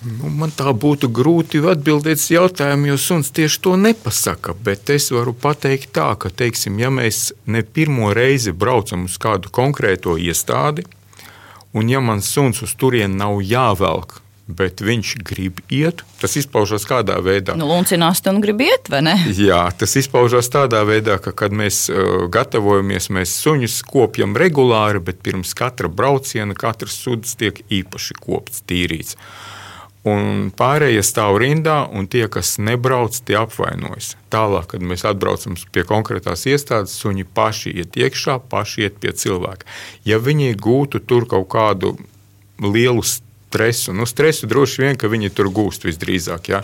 Nu, 0.00 0.30
man 0.32 0.52
tā 0.56 0.72
būtu 0.72 1.10
grūti 1.12 1.60
atbildēt 1.60 2.22
uz 2.22 2.30
jautājumu, 2.32 2.88
jo 2.88 2.96
suns 2.96 3.28
tieši 3.36 3.60
to 3.66 3.74
nepasaka. 3.76 4.54
Bet 4.56 4.88
es 4.94 5.10
varu 5.12 5.34
pateikt 5.36 5.92
tā, 5.96 6.14
ka, 6.16 6.32
teiksim, 6.32 6.78
ja 6.80 6.88
mēs 6.88 7.34
ne 7.44 7.60
pirmo 7.60 8.14
reizi 8.16 8.54
braucam 8.56 9.04
uz 9.10 9.18
kādu 9.20 9.52
konkrēto 9.52 10.16
iestādi, 10.16 10.86
un 11.76 11.92
ja 11.92 12.00
man 12.00 12.24
suns 12.24 12.62
uz 12.64 12.72
turieni 12.80 13.20
nav 13.20 13.42
jāvelk, 13.44 14.22
bet 14.50 14.80
viņš 14.80 15.12
grib 15.26 15.60
iet, 15.68 16.00
tas 16.20 16.32
izpaužas 16.40 16.88
kādā 16.88 17.18
veidā. 17.22 17.54
Nu, 17.60 17.68
Luncinās, 17.68 18.22
un 18.32 18.40
grib 18.42 18.64
iet, 18.64 18.88
vai 18.90 19.02
ne? 19.04 19.14
Jā, 19.50 19.62
tas 19.76 19.94
izpaužas 20.00 20.48
tādā 20.52 20.80
veidā, 20.88 21.20
ka, 21.22 21.34
kad 21.36 21.52
mēs 21.52 21.84
uh, 21.92 22.24
gatavojamies, 22.32 23.12
mēs 23.12 23.36
suņus 23.44 23.82
kopjam 23.92 24.32
regulāri, 24.38 25.04
bet 25.04 25.20
pirms 25.24 25.52
katra 25.58 25.92
brauciena 25.92 26.56
katrs 26.56 26.98
suds 27.04 27.36
tiek 27.36 27.62
īpaši 27.68 28.16
kopts, 28.16 28.64
tīrīts. 28.64 29.20
Un 30.08 30.48
pārējie 30.56 31.02
stāv 31.04 31.36
rindā, 31.42 31.82
un 31.92 32.06
tie, 32.08 32.22
kas 32.32 32.54
nebrauc, 32.56 33.18
tie 33.28 33.36
apvainojas. 33.36 34.14
Tālāk, 34.32 34.70
kad 34.72 34.84
mēs 34.84 35.04
atbraucam 35.04 35.58
pie 35.74 35.84
konkrētās 35.84 36.46
iestādes, 36.48 36.94
suņi 37.02 37.26
paši 37.36 37.74
iet 37.82 37.98
iekšā, 38.00 38.38
paši 38.48 38.86
iet 38.86 38.96
pie 39.02 39.12
cilvēka. 39.12 39.68
Ja 40.08 40.16
viņi 40.16 40.54
gūtu 40.56 41.02
tur 41.04 41.28
kaut 41.28 41.50
kādu 41.52 41.98
lielu 42.64 43.04
stresu, 43.04 43.92
nu, 43.92 44.08
stresu 44.08 44.48
droši 44.48 44.86
vien, 44.86 44.96
ka 44.96 45.10
viņi 45.12 45.34
tur 45.36 45.52
gūst 45.52 45.84
visdrīzāk, 45.84 46.48
ja? 46.48 46.62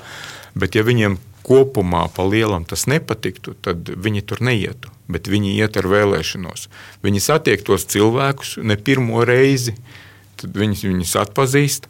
bet 0.57 0.79
ja 0.79 0.87
viņiem 0.87 1.19
kopumā 1.45 2.07
pa 2.17 2.25
lielam 2.25 2.65
tas 2.65 2.87
nepatiktu, 2.89 3.53
tad 3.61 3.91
viņi 3.93 4.25
tur 4.25 4.41
neietu. 4.41 4.91
Bet 5.13 5.29
viņi 5.31 5.53
iet 5.61 5.77
ar 5.79 5.87
vēlēšanos. 5.87 6.67
Viņi 7.05 7.21
satiek 7.23 7.61
tos 7.63 7.85
cilvēkus 7.93 8.57
ne 8.65 8.75
pirmo 8.81 9.21
reizi, 9.29 9.77
tad 10.41 10.57
viņus, 10.57 10.83
viņus 10.89 11.13
atpazīst. 11.21 11.87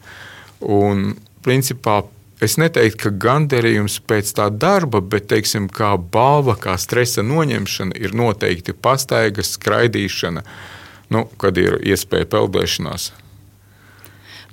Un 0.60 1.14
principā 1.46 2.02
es 2.42 2.58
neteiktu, 2.60 3.06
ka 3.06 3.12
gandarījums 3.26 4.00
pēc 4.04 4.32
tā 4.36 4.48
darba, 4.52 5.00
bet 5.00 5.30
teiksim, 5.32 5.70
kā 5.72 5.94
balva, 5.96 6.56
kā 6.60 6.76
stresa 6.80 7.24
noņemšana, 7.24 7.96
ir 7.96 8.16
noteikti 8.16 8.76
pastaigas, 8.76 9.54
skraidīšana, 9.56 10.42
nu, 11.14 11.28
kad 11.40 11.56
ir 11.62 11.78
iespēja 11.86 12.28
peldēšanās. 12.34 13.12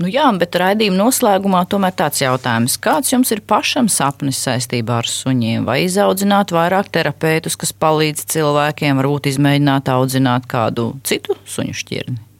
Nu 0.01 0.09
jā, 0.09 0.25
bet 0.41 0.55
raidījuma 0.57 0.97
noslēgumā 0.97 1.61
tomēr 1.69 1.93
tāds 1.93 2.23
jautājums. 2.23 2.79
Kāds 2.81 3.13
jums 3.13 3.29
ir 3.35 3.43
pašam 3.45 3.89
sapnis 3.93 4.41
saistībā 4.41 5.03
ar 5.03 5.09
suņiem? 5.09 5.67
Vai 5.69 5.83
izaudzināt 5.85 6.53
vairāk 6.55 6.89
terapeitus, 6.93 7.59
kas 7.61 7.75
palīdz 7.77 8.25
cilvēkiem, 8.33 8.97
varbūt 9.03 9.29
izmēģināt 9.35 9.93
audzināt 9.93 10.49
kādu 10.49 10.95
citu 11.05 11.37
suņu 11.45 11.77
šķirni? 11.77 12.32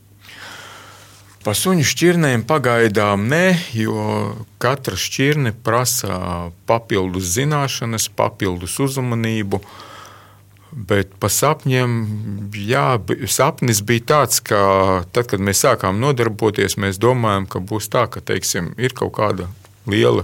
Pa 1.43 1.51
suņu 1.51 1.83
šķirnēm 1.83 2.45
pagaidām 2.47 3.25
nē, 3.27 3.47
jo 3.75 4.03
katra 4.63 4.95
šķirne 4.95 5.51
prasa 5.65 6.15
papildus 6.69 7.33
zināšanas, 7.35 8.05
papildus 8.15 8.77
uzmanību. 8.79 9.59
Bet 10.73 11.11
par 11.21 11.33
sapņiem, 11.35 11.97
jā, 12.55 12.85
sapnis 13.29 13.83
bija 13.85 14.05
tāds, 14.13 14.39
ka 14.39 14.61
tad, 15.11 15.27
kad 15.33 15.43
mēs 15.43 15.65
sākām 15.65 15.99
nodarboties, 16.01 16.79
mēs 16.79 16.97
domājam, 17.03 17.45
ka 17.51 17.59
būs 17.59 17.91
tā, 17.91 18.07
ka 18.07 18.23
teiksim, 18.23 18.71
ir 18.79 18.95
kaut 18.97 19.13
kāda 19.19 19.49
liela, 19.85 20.23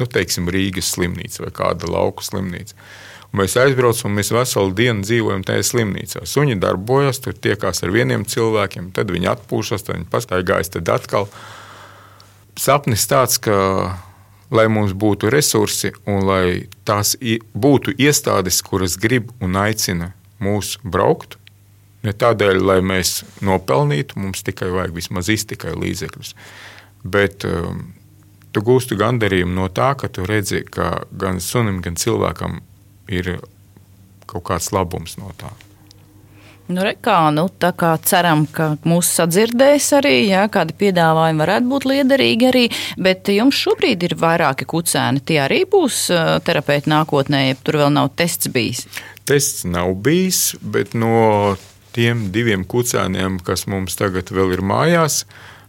nu, 0.00 0.08
teiksim, 0.08 0.48
Rīgas 0.50 0.94
slimnīca 0.96 1.44
vai 1.44 1.52
kāda 1.54 1.92
lauku 1.92 2.24
slimnīca. 2.24 2.74
Mēs 3.34 3.56
aizbraucam, 3.58 4.14
mēs 4.14 4.30
veselu 4.30 4.70
dienu 4.78 5.02
dzīvojam 5.02 5.42
tajā 5.46 5.64
slimnīcā. 5.66 6.22
Suņi 6.28 6.54
darbojas, 6.62 7.18
tur 7.24 7.34
tiekās 7.34 7.82
ar 7.82 7.90
vieniem 7.94 8.22
cilvēkiem, 8.30 8.92
tad 8.94 9.10
viņi 9.10 9.30
atpūšas, 9.32 9.86
tad 9.86 9.98
viņi 9.98 10.10
pastaigājas, 10.12 10.70
tad 10.76 10.90
atkal. 10.94 11.26
Sapnis 12.54 13.08
tāds, 13.10 13.40
ka 13.42 13.56
lai 14.54 14.66
mums 14.70 14.92
būtu 14.94 15.32
resursi 15.34 15.90
un 16.06 16.22
lai 16.28 16.66
tās 16.86 17.16
būtu 17.54 17.96
iestādes, 17.98 18.60
kuras 18.62 18.94
grib 19.00 19.32
un 19.42 19.58
aicina 19.58 20.12
mūs 20.42 20.76
braukt. 20.84 21.38
Ne 22.04 22.12
tādēļ, 22.12 22.60
lai 22.60 22.78
mēs 22.84 23.22
nopelnītu, 23.42 24.18
mums 24.20 24.44
tikai 24.44 24.68
vajag 24.70 24.94
vismaz 24.94 25.30
iztikai 25.32 25.72
līdzekļus. 25.74 26.34
Bet 27.02 27.46
um, 27.48 27.80
tu 28.52 28.62
gūsti 28.62 28.98
gandarījumu 29.00 29.56
no 29.56 29.70
tā, 29.72 29.94
ka 29.98 30.12
tu 30.12 30.26
redzi, 30.28 30.62
ka 30.68 31.06
gan 31.10 31.40
sunim, 31.42 31.80
gan 31.84 31.96
cilvēkam 31.98 32.60
ir 33.08 33.36
kaut 34.30 34.44
kāds 34.48 34.72
labums 34.74 35.18
no 35.20 35.32
tā. 35.38 35.52
Nu, 36.64 36.80
re, 36.80 36.94
kā, 36.96 37.28
nu, 37.28 37.44
tā 37.60 37.74
kā 37.76 37.90
ceram, 38.08 38.46
ka 38.48 38.70
mūsu 38.88 39.18
sadzirdēs 39.18 39.90
arī, 39.98 40.14
jā, 40.30 40.46
kādi 40.48 40.72
piedāvājumi 40.80 41.42
varētu 41.42 41.68
būt 41.68 41.86
liederīgi 41.90 42.48
arī, 42.48 42.62
bet 42.96 43.28
jums 43.28 43.58
šobrīd 43.60 44.06
ir 44.08 44.14
vairāki 44.16 44.64
kucēni. 44.70 45.20
Tie 45.28 45.42
arī 45.44 45.66
būs 45.68 46.06
terapeiti 46.46 46.88
nākotnē, 46.88 47.42
ja 47.50 47.58
tur 47.60 47.82
vēl 47.82 47.92
nav 47.92 48.14
tests 48.16 48.48
bijis. 48.54 48.86
Tests 49.28 49.66
nav 49.68 49.92
bijis, 50.06 50.54
bet 50.64 50.96
no 50.96 51.58
tiem 51.92 52.30
diviem 52.32 52.64
kucēniem, 52.64 53.42
kas 53.44 53.68
mums 53.68 54.00
tagad 54.00 54.32
vēl 54.32 54.56
ir 54.56 54.64
mājās, 54.64 55.26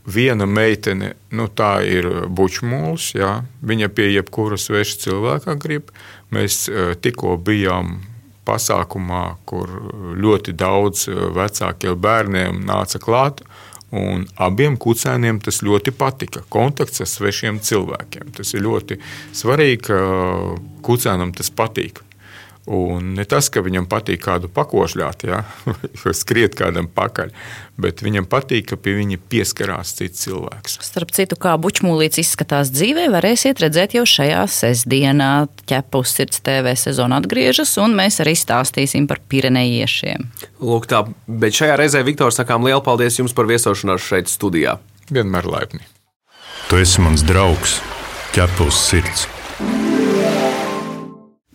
viena 0.07 0.47
meitene, 0.47 1.11
nu, 1.35 1.49
tā 1.51 1.81
ir 1.83 2.07
bučmūls, 2.31 3.11
jā, 3.17 3.41
viņa 3.65 3.91
pie 3.91 4.13
jebkura 4.13 4.55
sveša 4.61 5.01
cilvēka 5.03 5.59
grib. 5.59 5.91
Mēs 6.35 6.65
e, 6.67 6.91
tikko 7.01 7.37
bijām 7.41 7.99
pasākumā, 8.45 9.23
kur 9.49 9.71
ļoti 10.19 10.55
daudz 10.57 11.07
e, 11.09 11.15
vecākiem 11.35 11.95
bērniem 12.01 12.65
nāca 12.67 13.01
klāt. 13.01 13.43
Un 13.95 14.25
abiem 14.41 14.75
kucēniem 14.81 15.39
tas 15.45 15.61
ļoti 15.63 15.93
patika. 15.95 16.41
Kontakts 16.51 17.03
ar 17.05 17.07
svešiem 17.07 17.61
cilvēkiem. 17.63 18.33
Tas 18.35 18.51
ir 18.57 18.65
ļoti 18.65 18.97
svarīgi, 19.35 19.77
ka 19.87 19.99
kucēnam 20.83 21.31
tas 21.37 21.53
patīk. 21.53 22.01
Un 22.65 23.11
ne 23.13 23.21
tas, 23.29 23.45
ka 23.53 23.61
viņam 23.61 23.85
patīk 23.85 24.23
kādu 24.25 24.49
pakošļāt, 24.49 25.25
ja, 25.29 25.43
vai 26.01 26.13
skriet 26.17 26.55
kādam 26.57 26.87
pakaļ, 26.89 27.29
bet 27.77 28.01
viņam 28.01 28.25
patīk, 28.29 28.71
ka 28.71 28.79
pie 28.81 28.95
viņa 28.97 29.19
pieskarās 29.29 29.93
cits 29.99 30.23
cilvēks. 30.25 30.79
Starp 30.81 31.13
citu, 31.13 31.37
kā 31.37 31.53
bučmūlīts 31.61 32.23
izskatās 32.23 32.73
dzīvē, 32.73 33.05
varēsiet 33.13 33.61
redzēt 33.61 33.93
jau 33.99 34.07
šajā 34.09 34.41
sestdienā. 34.49 35.29
Ķepa 35.69 36.01
uz 36.01 36.15
sirds 36.17 36.41
TV 36.45 36.73
sezona 36.79 37.21
atgriežas, 37.21 37.77
un 37.81 37.93
mēs 37.97 38.17
arī 38.25 38.33
stāstīsim 38.39 39.05
par 39.09 39.21
pirenejiešiem. 39.29 40.25
Lūk, 40.65 40.89
tā, 40.89 41.05
bet 41.29 41.61
šajā 41.61 41.77
reizē, 41.83 42.01
Viktor, 42.07 42.33
sakām 42.33 42.65
lielu 42.65 42.81
paldies 42.85 43.21
jums 43.21 43.37
par 43.37 43.45
viesošanos 43.51 44.09
šeit 44.09 44.33
studijā. 44.33 44.79
Vienmēr 45.13 45.45
laipni. 45.45 45.85
Tu 46.65 46.81
esi 46.81 47.05
mans 47.05 47.21
draugs, 47.21 47.77
ķepa 48.33 48.71
uz 48.71 48.87
sirds. 48.87 49.29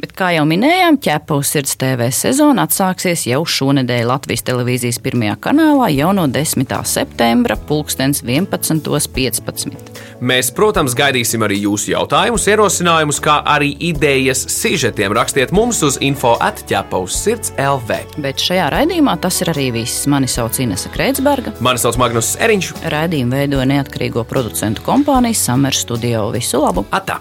Bet, 0.01 0.15
kā 0.17 0.31
jau 0.33 0.47
minējām, 0.49 0.97
ķepa 1.05 1.37
uz 1.37 1.51
sirds 1.53 1.75
TV 1.81 2.07
sezona 2.15 2.65
atsāksies 2.65 3.27
jau 3.29 3.43
šonadēļ 3.45 4.07
Latvijas 4.09 4.47
televīzijas 4.49 4.99
pirmajā 5.05 5.35
kanālā 5.45 5.91
jau 5.93 6.15
no 6.17 6.25
10. 6.31 6.73
septembra, 6.89 7.57
11.15. 7.69 9.77
Mēs, 10.25 10.49
protams, 10.57 10.97
gaidīsim 10.97 11.45
arī 11.45 11.61
jūsu 11.67 11.93
jautājumus, 11.93 12.49
ierosinājumus, 12.49 13.21
kā 13.25 13.37
arī 13.45 13.75
idejas 13.91 14.47
sižetiem. 14.55 15.13
Rakstiet 15.21 15.53
mums 15.53 15.83
uz 15.85 16.01
info 16.01 16.33
atķepa 16.49 16.97
uz 17.05 17.13
sirds 17.21 17.53
LV. 17.61 18.01
Bet 18.25 18.41
šajā 18.41 18.73
raidījumā 18.73 19.21
tas 19.21 19.43
ir 19.45 19.53
arī 19.53 19.69
viss. 19.83 20.09
Mani 20.09 20.29
sauc 20.33 20.57
Inese 20.65 20.89
Kreitsberga. 20.95 21.53
Mani 21.61 21.79
sauc 21.83 21.97
Magnus 22.01 22.39
Eriņš. 22.41 22.73
Raidījumu 22.95 23.37
veidoja 23.37 23.67
neatkarīgo 23.77 24.25
producentu 24.25 24.81
kompānija 24.87 25.37
Summer 25.37 25.77
Studio. 25.77 26.31
Visu 26.33 26.65
labu! 26.65 26.89
Atā! 26.89 27.21